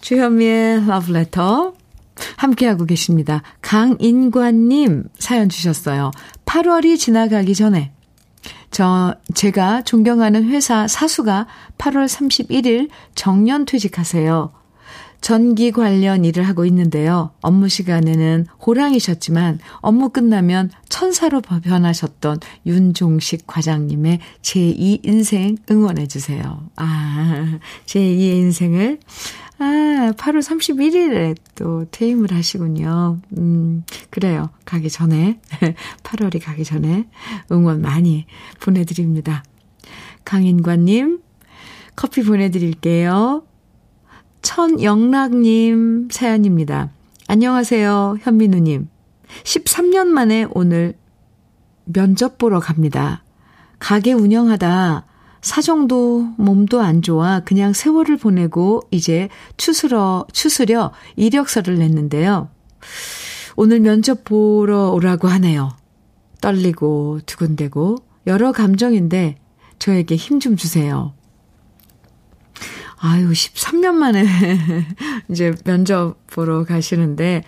주현미의 0.00 0.86
러브레터 0.86 1.74
함께하고 2.36 2.84
계십니다. 2.84 3.42
강인관님 3.60 5.04
사연 5.18 5.48
주셨어요. 5.48 6.10
8월이 6.46 6.98
지나가기 6.98 7.54
전에 7.54 7.92
저, 8.70 9.14
제가 9.34 9.82
존경하는 9.82 10.48
회사 10.48 10.88
사수가 10.88 11.46
8월 11.78 12.06
31일 12.06 12.88
정년 13.14 13.64
퇴직하세요. 13.64 14.52
전기 15.24 15.72
관련 15.72 16.22
일을 16.26 16.46
하고 16.46 16.66
있는데요. 16.66 17.30
업무 17.40 17.66
시간에는 17.70 18.46
호랑이셨지만 18.66 19.58
업무 19.76 20.10
끝나면 20.10 20.70
천사로 20.90 21.40
변하셨던 21.40 22.40
윤종식 22.66 23.46
과장님의 23.46 24.18
제2 24.42 25.06
인생 25.06 25.56
응원해 25.70 26.08
주세요. 26.08 26.68
아, 26.76 27.58
제2의 27.86 28.34
인생을 28.34 28.98
아, 29.58 30.12
8월 30.16 30.40
31일에 30.40 31.36
또 31.54 31.86
퇴임을 31.90 32.32
하시군요. 32.32 33.18
음, 33.38 33.84
그래요. 34.10 34.50
가기 34.64 34.90
전에, 34.90 35.40
8월이 36.02 36.42
가기 36.42 36.64
전에 36.64 37.06
응원 37.52 37.80
많이 37.80 38.26
보내드립니다. 38.60 39.44
강인관님, 40.24 41.20
커피 41.94 42.22
보내드릴게요. 42.22 43.44
천영락님 44.42 46.08
사연입니다. 46.10 46.90
안녕하세요, 47.28 48.18
현민우님. 48.20 48.88
13년 49.44 50.06
만에 50.08 50.46
오늘 50.50 50.94
면접 51.84 52.38
보러 52.38 52.60
갑니다. 52.60 53.22
가게 53.78 54.12
운영하다 54.12 55.06
사정도 55.44 56.22
몸도 56.38 56.80
안 56.80 57.02
좋아 57.02 57.40
그냥 57.40 57.74
세월을 57.74 58.16
보내고 58.16 58.80
이제 58.90 59.28
추스러, 59.58 60.26
추스려 60.32 60.90
이력서를 61.16 61.78
냈는데요. 61.78 62.48
오늘 63.54 63.80
면접 63.80 64.24
보러 64.24 64.90
오라고 64.90 65.28
하네요. 65.28 65.76
떨리고 66.40 67.20
두근대고 67.26 67.98
여러 68.26 68.52
감정인데 68.52 69.36
저에게 69.78 70.16
힘 70.16 70.40
좀 70.40 70.56
주세요. 70.56 71.12
아유, 72.96 73.30
13년 73.30 73.96
만에 73.96 74.24
이제 75.28 75.52
면접 75.66 76.16
보러 76.28 76.64
가시는데 76.64 77.44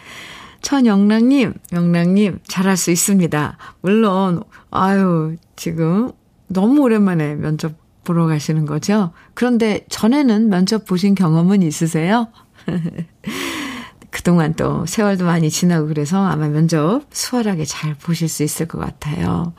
천영랑님, 0.60 1.54
영랑님 1.72 2.40
잘할 2.46 2.76
수 2.76 2.90
있습니다. 2.90 3.56
물론 3.80 4.42
아유, 4.70 5.36
지금 5.56 6.12
너무 6.48 6.82
오랜만에 6.82 7.36
면접 7.36 7.85
보러 8.06 8.26
가시는 8.26 8.64
거죠? 8.64 9.12
그런데 9.34 9.84
전에는 9.90 10.48
면접 10.48 10.86
보신 10.86 11.14
경험은 11.14 11.60
있으세요? 11.62 12.28
그동안 14.10 14.54
또 14.54 14.86
세월도 14.86 15.26
많이 15.26 15.50
지나고 15.50 15.88
그래서 15.88 16.24
아마 16.24 16.48
면접 16.48 17.02
수월하게 17.12 17.64
잘 17.66 17.94
보실 17.94 18.28
수 18.28 18.42
있을 18.42 18.66
것 18.66 18.78
같아요. 18.78 19.52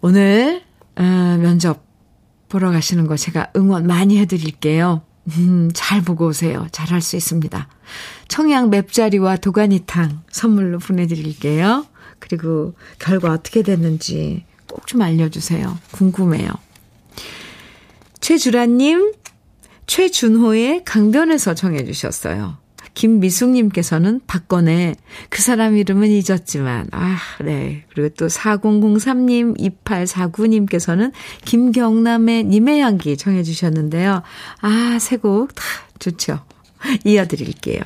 오늘 0.00 0.62
어, 0.96 1.02
면접 1.02 1.82
보러 2.48 2.70
가시는 2.70 3.06
거 3.06 3.16
제가 3.16 3.50
응원 3.56 3.86
많이 3.86 4.18
해드릴게요. 4.18 5.02
음, 5.36 5.70
잘 5.74 6.00
보고 6.02 6.26
오세요. 6.28 6.66
잘 6.72 6.88
할 6.92 7.02
수 7.02 7.16
있습니다. 7.16 7.68
청양 8.28 8.70
맵자리와 8.70 9.36
도가니탕 9.36 10.22
선물로 10.30 10.78
보내드릴게요. 10.78 11.86
그리고 12.20 12.74
결과 12.98 13.32
어떻게 13.32 13.62
됐는지 13.62 14.44
꼭 14.66 14.86
좀 14.86 15.02
알려주세요. 15.02 15.76
궁금해요. 15.92 16.48
최주라님, 18.20 19.12
최준호의 19.86 20.84
강변에서 20.84 21.54
정해주셨어요. 21.54 22.58
김미숙님께서는 22.94 24.20
박건의 24.26 24.96
그 25.28 25.40
사람 25.40 25.76
이름은 25.76 26.08
잊었지만, 26.08 26.88
아, 26.90 27.16
네. 27.44 27.84
그리고 27.94 28.08
또 28.18 28.26
4003님, 28.26 29.56
2849님께서는 29.84 31.12
김경남의 31.44 32.44
님의 32.44 32.80
향기 32.80 33.16
정해주셨는데요. 33.16 34.22
아, 34.60 34.98
세 35.00 35.16
곡 35.18 35.54
다 35.54 35.62
좋죠. 36.00 36.40
이어드릴게요. 37.04 37.82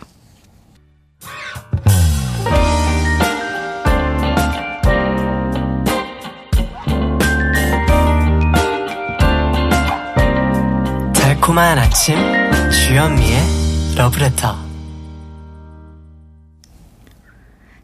달콤한 11.53 11.79
아침 11.79 12.17
주현미의 12.71 13.41
러브레터 13.97 14.57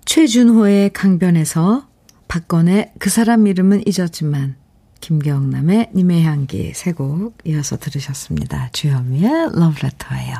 최준호의 0.06 0.90
강변에서 0.94 1.86
박건의 2.28 2.92
그 2.98 3.10
사람 3.10 3.46
이름은 3.46 3.82
잊었지만 3.86 4.56
김경남의 5.00 5.90
님의 5.94 6.24
향기 6.24 6.72
세 6.74 6.92
곡 6.92 7.36
이어서 7.44 7.76
들으셨습니다. 7.76 8.70
주현미의 8.72 9.50
러브레터예요. 9.52 10.36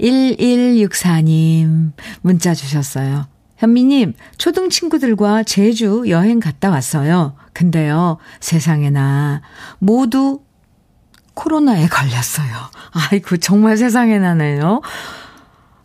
1164님 0.00 1.92
문자 2.22 2.54
주셨어요. 2.54 3.26
현미님, 3.58 4.14
초등 4.38 4.68
친구들과 4.68 5.44
제주 5.44 6.04
여행 6.08 6.40
갔다 6.40 6.70
왔어요. 6.70 7.36
근데요, 7.52 8.18
세상에나 8.40 9.42
모두 9.78 10.40
코로나에 11.34 11.86
걸렸어요. 11.88 12.48
아이고, 13.10 13.36
정말 13.38 13.76
세상에 13.76 14.18
나네요. 14.18 14.80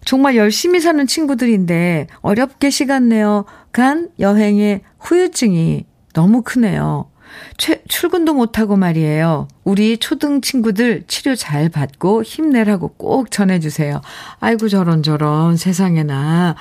정말 0.05 0.35
열심히 0.37 0.79
사는 0.79 1.05
친구들인데 1.05 2.07
어렵게 2.21 2.69
시간 2.69 3.09
내어 3.09 3.45
간 3.73 4.09
여행의 4.19 4.81
후유증이 4.99 5.85
너무 6.13 6.41
크네요. 6.43 7.09
최, 7.57 7.83
출근도 7.87 8.33
못하고 8.33 8.77
말이에요. 8.77 9.47
우리 9.63 9.97
초등 9.97 10.41
친구들 10.41 11.03
치료 11.07 11.35
잘 11.35 11.69
받고 11.69 12.23
힘내라고 12.23 12.93
꼭 12.93 13.31
전해주세요. 13.31 14.01
아이고, 14.39 14.69
저런, 14.69 15.03
저런, 15.03 15.57
세상에나. 15.57 16.55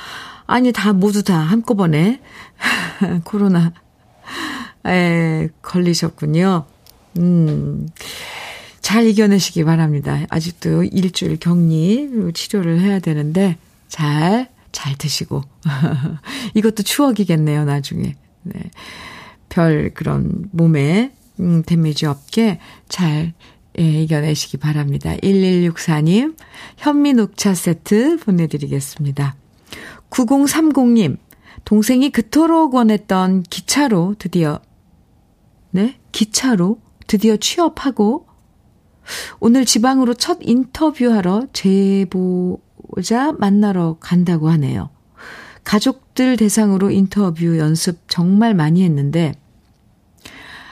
아니, 0.47 0.73
다, 0.73 0.93
모두 0.93 1.23
다 1.23 1.39
한꺼번에 1.39 2.21
코로나에 3.25 3.71
걸리셨군요. 5.63 6.67
음. 7.19 7.89
잘 8.87 9.05
이겨내시기 9.05 9.65
바랍니다. 9.65 10.21
아직도 10.31 10.85
일주일 10.85 11.39
격리 11.39 12.09
치료를 12.33 12.81
해야 12.81 13.01
되는데 13.01 13.57
잘, 13.89 14.49
잘 14.71 14.97
드시고. 14.97 15.43
이것도 16.55 16.85
추억이겠네요, 16.85 17.65
나중에. 17.65 18.15
네. 18.45 18.55
별 19.49 19.91
그런 19.93 20.49
몸에 20.53 21.13
음, 21.41 21.65
데미지 21.67 22.07
없게 22.07 22.61
잘 22.89 23.33
예, 23.77 23.83
이겨내시기 23.83 24.59
바랍니다. 24.59 25.17
1164님, 25.17 26.37
현미 26.77 27.15
녹차 27.15 27.55
세트 27.55 28.19
보내드리겠습니다. 28.19 29.35
9030님, 30.11 31.17
동생이 31.65 32.11
그토록 32.11 32.77
원했던 32.77 33.43
기차로 33.43 34.15
드디어, 34.21 34.61
네? 35.73 35.99
기차로 36.13 36.79
드디어 37.09 37.37
취업하고 37.37 38.26
오늘 39.41 39.65
지방으로 39.65 40.15
첫 40.15 40.39
인터뷰하러 40.41 41.47
제보자 41.53 43.33
만나러 43.39 43.97
간다고 44.01 44.49
하네요. 44.51 44.91
가족들 45.65 46.37
대상으로 46.37 46.91
인터뷰 46.91 47.59
연습 47.59 48.09
정말 48.09 48.55
많이 48.55 48.85
했는데, 48.85 49.35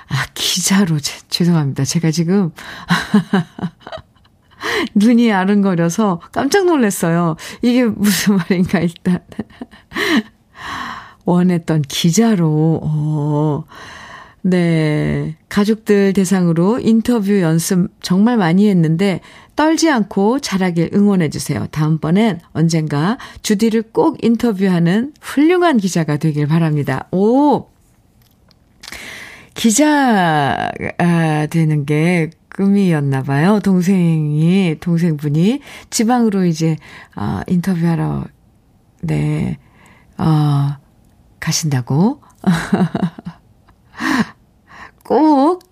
아, 0.08 0.26
기자로, 0.34 1.00
제, 1.00 1.18
죄송합니다. 1.28 1.84
제가 1.84 2.12
지금, 2.12 2.52
눈이 4.94 5.32
아른거려서 5.32 6.20
깜짝 6.30 6.66
놀랐어요. 6.66 7.36
이게 7.62 7.84
무슨 7.84 8.36
말인가, 8.36 8.80
일단. 8.80 9.20
원했던 11.24 11.82
기자로, 11.82 12.80
어, 12.82 13.64
네. 14.46 15.36
가족들 15.48 16.12
대상으로 16.12 16.78
인터뷰 16.78 17.40
연습 17.40 17.88
정말 18.02 18.36
많이 18.36 18.68
했는데 18.68 19.20
떨지 19.56 19.90
않고 19.90 20.40
잘하길 20.40 20.90
응원해 20.92 21.30
주세요. 21.30 21.66
다음번엔 21.70 22.40
언젠가 22.52 23.16
주디를 23.40 23.84
꼭 23.92 24.22
인터뷰하는 24.22 25.14
훌륭한 25.22 25.78
기자가 25.78 26.18
되길 26.18 26.46
바랍니다. 26.46 27.08
오! 27.10 27.68
기자가 29.54 30.72
되는 31.48 31.86
게 31.86 32.28
꿈이었나 32.54 33.22
봐요. 33.22 33.60
동생이, 33.60 34.76
동생분이 34.78 35.60
지방으로 35.88 36.44
이제, 36.44 36.76
아, 37.14 37.42
인터뷰하러, 37.46 38.24
네, 39.00 39.58
어, 40.18 40.76
가신다고. 41.40 42.20
꼭, 45.04 45.62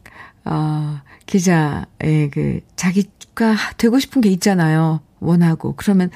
어, 0.45 1.01
기자의 1.27 2.31
그, 2.33 2.61
자기가 2.77 3.57
되고 3.79 3.99
싶은 3.99 4.21
게 4.23 4.29
있잖아요. 4.31 5.01
원하고. 5.21 5.75
그러면, 5.77 6.11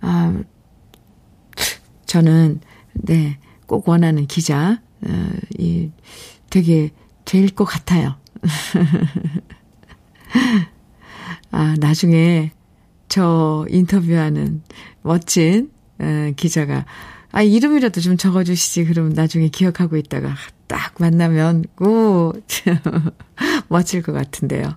아, 0.00 0.42
저는, 2.06 2.60
네, 2.94 3.38
꼭 3.66 3.88
원하는 3.88 4.26
기자, 4.26 4.80
어, 5.06 5.30
이, 5.58 5.90
되게 6.50 6.90
될 7.24 7.48
것 7.50 7.64
같아요. 7.64 8.16
아, 11.50 11.74
나중에 11.78 12.52
저 13.08 13.66
인터뷰하는 13.70 14.62
멋진 15.02 15.70
에, 16.00 16.32
기자가 16.36 16.84
아, 17.30 17.42
이름이라도 17.42 18.00
좀 18.00 18.16
적어주시지. 18.16 18.84
그러면 18.86 19.12
나중에 19.12 19.48
기억하고 19.48 19.96
있다가 19.96 20.34
딱 20.68 20.94
만나면 20.98 21.64
꼭 21.74 22.34
멋질 23.68 24.02
것 24.02 24.12
같은데요. 24.12 24.76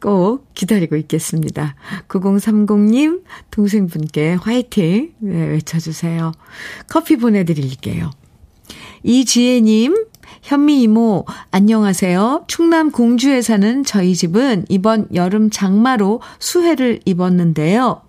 꼭 0.00 0.46
기다리고 0.54 0.96
있겠습니다. 0.96 1.74
9030님, 2.08 3.22
동생분께 3.50 4.34
화이팅 4.34 5.12
네, 5.18 5.46
외쳐주세요. 5.48 6.32
커피 6.88 7.16
보내드릴게요. 7.16 8.10
이지혜님, 9.02 10.06
현미 10.42 10.82
이모, 10.82 11.26
안녕하세요. 11.50 12.44
충남 12.46 12.90
공주에 12.90 13.42
사는 13.42 13.84
저희 13.84 14.14
집은 14.14 14.66
이번 14.68 15.08
여름 15.14 15.50
장마로 15.50 16.20
수해를 16.38 17.00
입었는데요. 17.04 18.02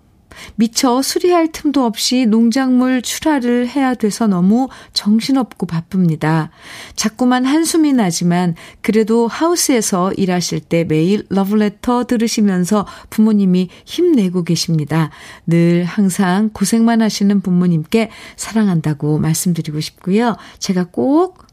미처 0.56 1.02
수리할 1.02 1.52
틈도 1.52 1.84
없이 1.84 2.26
농작물 2.26 3.02
출하를 3.02 3.68
해야 3.68 3.94
돼서 3.94 4.26
너무 4.26 4.68
정신없고 4.92 5.66
바쁩니다. 5.66 6.50
자꾸만 6.96 7.44
한숨이 7.44 7.92
나지만 7.92 8.54
그래도 8.80 9.28
하우스에서 9.28 10.12
일하실 10.12 10.60
때 10.60 10.84
매일 10.84 11.24
러브레터 11.28 12.04
들으시면서 12.04 12.86
부모님이 13.10 13.68
힘내고 13.84 14.44
계십니다. 14.44 15.10
늘 15.46 15.84
항상 15.84 16.50
고생만 16.52 17.02
하시는 17.02 17.40
부모님께 17.40 18.10
사랑한다고 18.36 19.18
말씀드리고 19.18 19.80
싶고요. 19.80 20.36
제가 20.58 20.86
꼭 20.90 21.46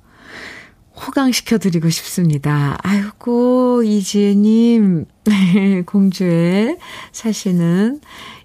호강시켜드리고 1.07 1.89
싶습니다. 1.89 2.77
아이고, 2.84 3.84
이지혜님, 3.84 5.05
공주에 5.86 6.77
사시는 7.11 8.01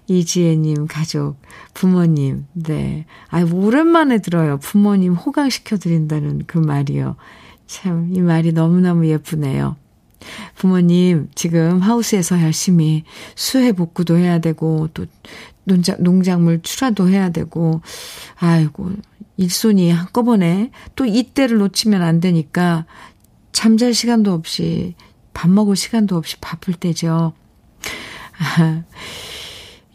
이지혜님 0.07 0.87
가족, 0.87 1.37
부모님, 1.73 2.45
네. 2.53 3.05
아, 3.29 3.41
오랜만에 3.41 4.19
들어요. 4.19 4.57
부모님 4.59 5.13
호강시켜드린다는 5.13 6.43
그 6.47 6.57
말이요. 6.57 7.15
참, 7.65 8.09
이 8.13 8.21
말이 8.21 8.51
너무너무 8.51 9.07
예쁘네요. 9.07 9.75
부모님, 10.55 11.29
지금 11.35 11.79
하우스에서 11.79 12.41
열심히 12.41 13.03
수해 13.35 13.71
복구도 13.71 14.17
해야 14.17 14.39
되고, 14.39 14.89
또 14.93 15.05
농작, 15.63 16.01
농작물 16.01 16.61
출하도 16.61 17.09
해야 17.09 17.29
되고, 17.29 17.81
아이고, 18.35 18.91
일손이 19.37 19.91
한꺼번에 19.91 20.71
또 20.95 21.05
이때를 21.05 21.57
놓치면 21.57 22.01
안 22.01 22.19
되니까 22.19 22.85
잠잘 23.51 23.93
시간도 23.93 24.33
없이 24.33 24.95
밥 25.33 25.49
먹을 25.49 25.75
시간도 25.75 26.15
없이 26.15 26.37
바쁠 26.39 26.73
때죠. 26.75 27.33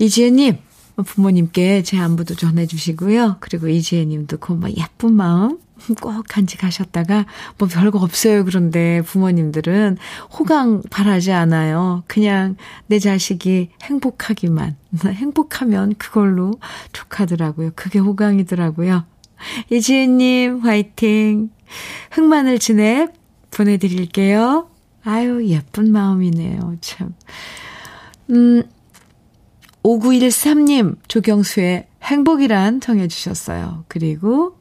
아, 0.00 0.04
이지혜님, 0.04 0.56
부모님께 1.04 1.82
제 1.82 1.98
안부도 1.98 2.34
전해주시고요. 2.34 3.36
그리고 3.40 3.68
이지혜님도 3.68 4.38
고마 4.38 4.70
예쁜 4.70 5.12
마음 5.12 5.58
꼭 6.00 6.24
간직하셨다가 6.28 7.26
뭐 7.58 7.68
별거 7.68 7.98
없어요. 7.98 8.44
그런데 8.44 9.02
부모님들은 9.02 9.98
호강 10.38 10.82
바라지 10.90 11.32
않아요. 11.32 12.02
그냥 12.06 12.56
내 12.86 12.98
자식이 12.98 13.70
행복하기만 13.82 14.76
행복하면 15.06 15.94
그걸로 15.96 16.52
족하더라고요. 16.92 17.72
그게 17.74 17.98
호강이더라고요. 17.98 19.04
이지혜님 19.70 20.60
화이팅. 20.60 21.50
흑마늘 22.10 22.58
진액 22.58 23.12
보내드릴게요. 23.50 24.68
아유 25.04 25.46
예쁜 25.46 25.92
마음이네요. 25.92 26.76
참. 26.80 27.14
음 28.30 28.62
5913님, 29.82 30.96
조경수의 31.08 31.86
행복이란 32.02 32.80
정해주셨어요. 32.80 33.84
그리고 33.88 34.56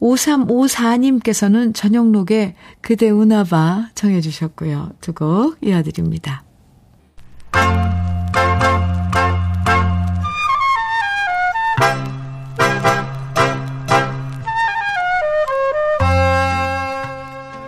5354님께서는 0.00 1.74
저녁록에 1.74 2.54
그대 2.80 3.10
우나봐 3.10 3.90
정해주셨고요. 3.94 4.92
두 5.00 5.12
곡 5.12 5.58
이어드립니다. 5.62 6.44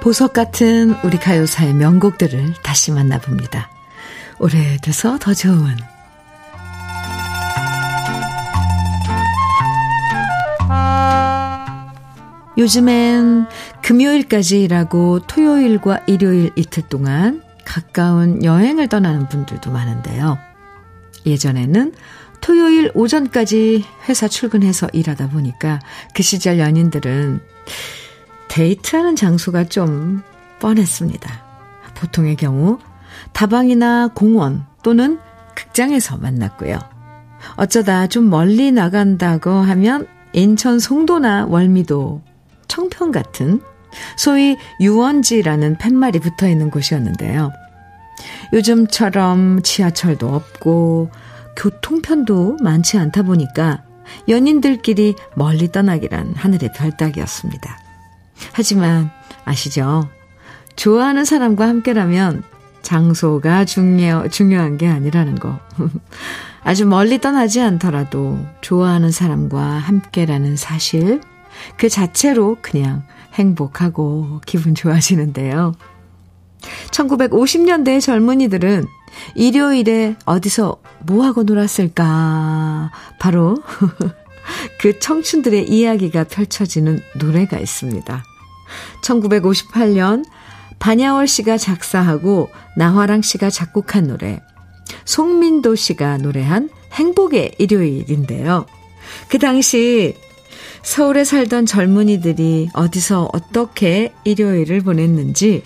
보석 0.01 0.33
같은 0.33 0.97
우리 1.05 1.17
가요사의 1.17 1.75
명곡들을 1.75 2.55
다시 2.65 2.91
만나봅니다. 2.91 3.71
오래돼서 4.41 5.17
더 5.21 5.33
좋은 5.33 5.77
요즘엔 12.59 13.47
금요일까지 13.83 14.63
일하고 14.63 15.21
토요일과 15.21 16.03
일요일 16.07 16.51
이틀 16.55 16.83
동안 16.89 17.43
가까운 17.65 18.45
여행을 18.45 18.89
떠나는 18.89 19.29
분들도 19.29 19.71
많은데요. 19.71 20.39
예전에는 21.25 21.93
토요일 22.41 22.91
오전까지 22.95 23.85
회사 24.09 24.29
출근해서 24.29 24.89
일하다 24.93 25.31
보니까 25.31 25.79
그 26.15 26.23
시절 26.23 26.59
연인들은 26.59 27.41
데이트하는 28.49 29.17
장소가 29.17 29.65
좀 29.65 30.23
뻔했습니다. 30.59 31.45
보통의 31.95 32.37
경우 32.37 32.79
다방이나 33.33 34.09
공원 34.09 34.67
또는 34.83 35.19
극장에서 35.55 36.19
만났고요. 36.19 36.79
어쩌다 37.57 38.07
좀 38.09 38.29
멀리 38.29 38.73
나간다고 38.73 39.51
하면 39.51 40.07
인천 40.33 40.79
송도나 40.79 41.47
월미도 41.47 42.23
청평 42.73 43.13
같은 43.13 43.61
소위 44.17 44.57
유원지라는 44.81 45.77
팻말이 45.77 46.21
붙어 46.21 46.49
있는 46.49 46.71
곳이었는데요. 46.71 47.53
요즘처럼 48.55 49.61
지하철도 49.63 50.35
없고 50.35 51.11
교통편도 51.55 52.57
많지 52.63 52.97
않다 52.97 53.25
보니까 53.25 53.83
연인들끼리 54.27 55.17
멀리 55.35 55.71
떠나기란 55.71 56.33
하늘의 56.35 56.73
별따기였습니다. 56.75 57.79
하지만 58.53 59.11
아시죠? 59.45 60.09
좋아하는 60.75 61.27
사람과 61.27 61.69
함께라면 61.69 62.43
장소가 62.81 63.67
중요, 63.67 64.29
중요한 64.31 64.79
게 64.79 64.89
아니라는 64.89 65.35
거. 65.35 65.61
아주 66.65 66.87
멀리 66.87 67.21
떠나지 67.21 67.61
않더라도 67.61 68.39
좋아하는 68.63 69.11
사람과 69.11 69.61
함께라는 69.61 70.57
사실, 70.57 71.21
그 71.77 71.89
자체로 71.89 72.57
그냥 72.61 73.05
행복하고 73.35 74.41
기분 74.47 74.75
좋아지는데요. 74.75 75.75
1950년대 76.91 78.01
젊은이들은 78.01 78.87
일요일에 79.35 80.17
어디서 80.25 80.77
뭐하고 81.05 81.43
놀았을까? 81.43 82.91
바로 83.19 83.57
그 84.81 84.99
청춘들의 84.99 85.69
이야기가 85.69 86.25
펼쳐지는 86.25 87.01
노래가 87.17 87.59
있습니다. 87.59 88.25
1958년 89.05 90.25
반야월 90.79 91.29
씨가 91.29 91.59
작사하고 91.59 92.51
나화랑 92.77 93.23
씨가 93.23 93.51
작곡한 93.51 94.09
노래, 94.09 94.41
송민도 95.05 95.77
씨가 95.77 96.19
노래한 96.19 96.71
행복의 96.93 97.55
일요일인데요. 97.59 98.67
그 99.29 99.39
당시 99.39 100.17
서울에 100.83 101.25
살던 101.25 101.67
젊은이들이 101.67 102.71
어디서 102.73 103.31
어떻게 103.33 104.13
일요일을 104.25 104.81
보냈는지 104.81 105.63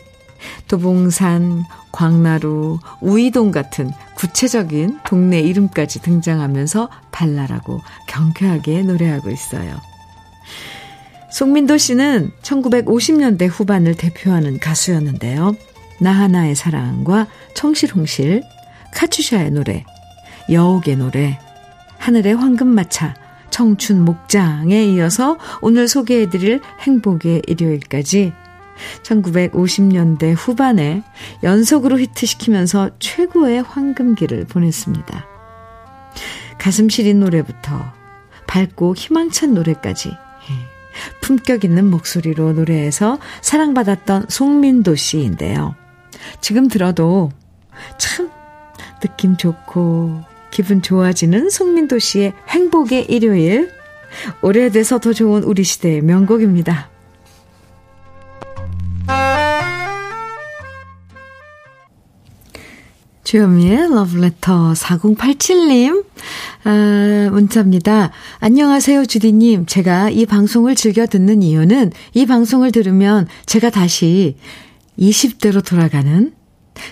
도봉산, 0.69 1.64
광나루, 1.93 2.79
우이동 3.01 3.51
같은 3.51 3.91
구체적인 4.17 5.01
동네 5.05 5.41
이름까지 5.41 6.03
등장하면서 6.03 6.91
발랄하고 7.11 7.81
경쾌하게 8.07 8.83
노래하고 8.83 9.31
있어요. 9.31 9.81
송민도 11.31 11.77
씨는 11.79 12.31
1950년대 12.43 13.49
후반을 13.51 13.95
대표하는 13.95 14.59
가수였는데요. 14.59 15.55
나하나의 16.01 16.55
사랑과 16.55 17.27
청실홍실, 17.55 18.43
카츄샤의 18.95 19.51
노래, 19.51 19.85
여옥의 20.51 20.97
노래, 20.97 21.39
하늘의 21.99 22.37
황금마차, 22.37 23.14
청춘 23.57 24.05
목장에 24.05 24.85
이어서 24.85 25.39
오늘 25.63 25.89
소개해드릴 25.89 26.61
행복의 26.81 27.41
일요일까지 27.47 28.35
1950년대 29.03 30.35
후반에 30.37 31.03
연속으로 31.43 31.99
히트시키면서 31.99 32.91
최고의 32.99 33.63
황금기를 33.63 34.45
보냈습니다. 34.45 35.27
가슴 36.59 36.91
시린 36.91 37.21
노래부터 37.21 37.83
밝고 38.47 38.95
희망찬 38.95 39.55
노래까지. 39.55 40.11
예. 40.11 40.55
품격 41.23 41.65
있는 41.65 41.89
목소리로 41.89 42.53
노래해서 42.53 43.19
사랑받았던 43.41 44.27
송민도 44.29 44.97
씨인데요. 44.97 45.75
지금 46.43 46.69
들어도 46.69 47.31
참 47.97 48.31
느낌 49.01 49.39
좋고 49.39 50.36
기분 50.57 50.81
좋아지는 50.81 51.51
송민도 51.51 51.99
씨의 51.99 52.33
행복의 52.49 53.11
일요일. 53.11 53.71
오래돼서 54.41 54.99
더 54.99 55.13
좋은 55.13 55.43
우리 55.43 55.63
시대의 55.63 56.01
명곡입니다. 56.01 56.89
주현미의 63.25 63.91
러브레터 63.91 64.73
4087님 64.73 66.07
아, 66.65 67.29
문자입니다. 67.33 68.13
안녕하세요 68.41 69.05
주디님. 69.05 69.67
제가 69.67 70.09
이 70.09 70.25
방송을 70.25 70.75
즐겨 70.75 71.05
듣는 71.05 71.43
이유는 71.43 71.93
이 72.15 72.25
방송을 72.25 72.73
들으면 72.73 73.29
제가 73.45 73.69
다시 73.69 74.39
20대로 74.99 75.63
돌아가는 75.63 76.33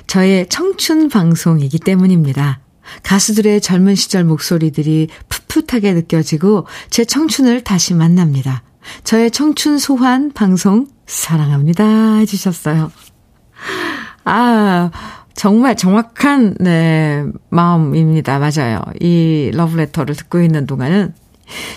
저의 0.07 0.51
청춘 0.51 1.09
방송이기 1.09 1.79
때문입니다. 1.79 2.64
가수들의 3.03 3.61
젊은 3.61 3.95
시절 3.95 4.24
목소리들이 4.24 5.09
풋풋하게 5.28 5.93
느껴지고 5.93 6.66
제 6.91 7.05
청춘을 7.05 7.62
다시 7.62 7.95
만납니다. 7.95 8.62
저의 9.03 9.30
청춘 9.30 9.78
소환 9.78 10.32
방송 10.32 10.87
사랑합니다 11.07 12.16
해주셨어요. 12.16 12.91
아, 14.24 14.91
정말 15.35 15.76
정확한, 15.76 16.57
네, 16.61 17.24
마음입니다. 17.51 18.39
맞아요. 18.39 18.80
이 19.01 19.51
러브레터를 19.53 20.14
듣고 20.14 20.41
있는 20.41 20.66
동안은 20.66 21.14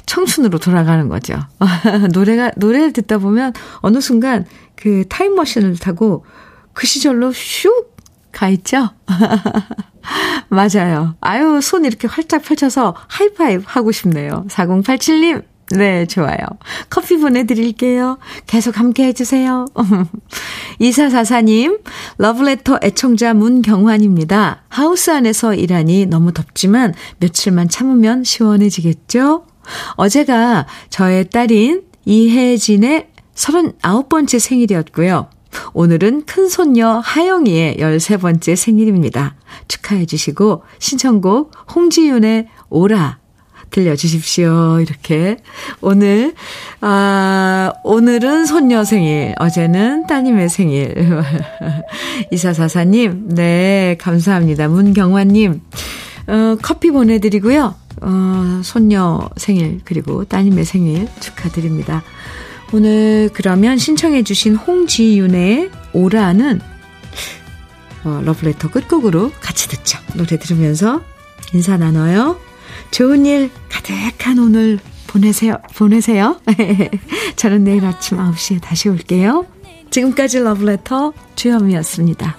청춘으로 0.06 0.60
돌아가는 0.60 1.08
거죠. 1.10 1.36
노래가, 2.14 2.52
노래를 2.56 2.94
듣다 2.94 3.18
보면 3.18 3.54
어느 3.78 4.00
순간 4.00 4.46
그 4.76 5.04
타임머신을 5.10 5.78
타고 5.78 6.26
그 6.74 6.88
시절로 6.88 7.32
슉 7.32 7.97
가 8.38 8.50
있죠? 8.50 8.90
맞아요. 10.50 11.16
아유, 11.22 11.60
손 11.60 11.86
이렇게 11.86 12.08
활짝 12.08 12.44
펼쳐서 12.44 12.96
하이파이브 13.08 13.64
하고 13.66 13.92
싶네요. 13.92 14.46
4087님, 14.48 15.44
네, 15.72 16.06
좋아요. 16.06 16.38
커피 16.92 17.18
보내드릴게요. 17.18 18.20
계속 18.46 18.78
함께 18.78 19.06
해주세요. 19.06 19.66
2444님, 20.80 21.82
러브레터 22.20 22.80
애청자 22.84 23.34
문경환입니다. 23.34 24.62
하우스 24.70 25.10
안에서 25.10 25.56
일하니 25.56 26.06
너무 26.06 26.32
덥지만 26.32 26.94
며칠만 27.20 27.70
참으면 27.70 28.24
시원해지겠죠? 28.24 29.48
어제가 29.96 30.68
저의 30.92 31.32
딸인 31.32 31.82
이혜진의 32.06 33.08
39번째 33.34 34.40
생일이었고요. 34.40 35.30
오늘은 35.74 36.26
큰손녀 36.26 37.02
하영이의 37.04 37.78
13번째 37.78 38.56
생일입니다. 38.56 39.36
축하해 39.68 40.06
주시고 40.06 40.64
신청곡 40.80 41.52
홍지윤의 41.76 42.48
오라 42.70 43.20
들려주십시오. 43.70 44.80
이렇게. 44.80 45.38
오늘, 45.82 46.34
아, 46.82 47.74
오늘은 47.84 48.46
손녀 48.46 48.84
생일, 48.84 49.36
어제는 49.38 50.08
따님의 50.08 50.50
생일. 50.50 50.96
이사사사님, 52.32 53.30
네, 53.30 53.98
감사합니다. 54.00 54.68
문경화님, 54.68 55.62
어, 56.28 56.58
커피 56.62 56.92
보내드리고요. 56.92 57.76
어, 58.02 58.62
손녀 58.64 59.30
생일, 59.38 59.82
그리고 59.84 60.24
따님의 60.26 60.66
생일 60.66 61.08
축하드립니다. 61.20 62.04
오늘 62.74 63.30
그러면 63.34 63.78
신청해주신 63.78 64.56
홍지윤의 64.56 65.72
오라는 65.94 66.60
어, 68.04 68.22
러브레터 68.24 68.70
끝곡으로 68.70 69.32
같이 69.40 69.68
듣죠. 69.70 70.00
노래 70.16 70.38
들으면서 70.38 71.02
인사 71.54 71.78
나눠요. 71.78 72.40
좋은 72.92 73.26
일 73.26 73.50
가득한 73.70 74.40
오늘 74.40 74.80
보내세요. 75.08 75.58
보내세요. 75.76 76.40
저는 77.36 77.64
내일 77.64 77.86
아침 77.86 78.18
9시에 78.18 78.62
다시 78.62 78.90
올게요. 78.90 79.46
지금까지 79.90 80.40
러브레터 80.40 81.14
주현미였습니다. 81.36 82.38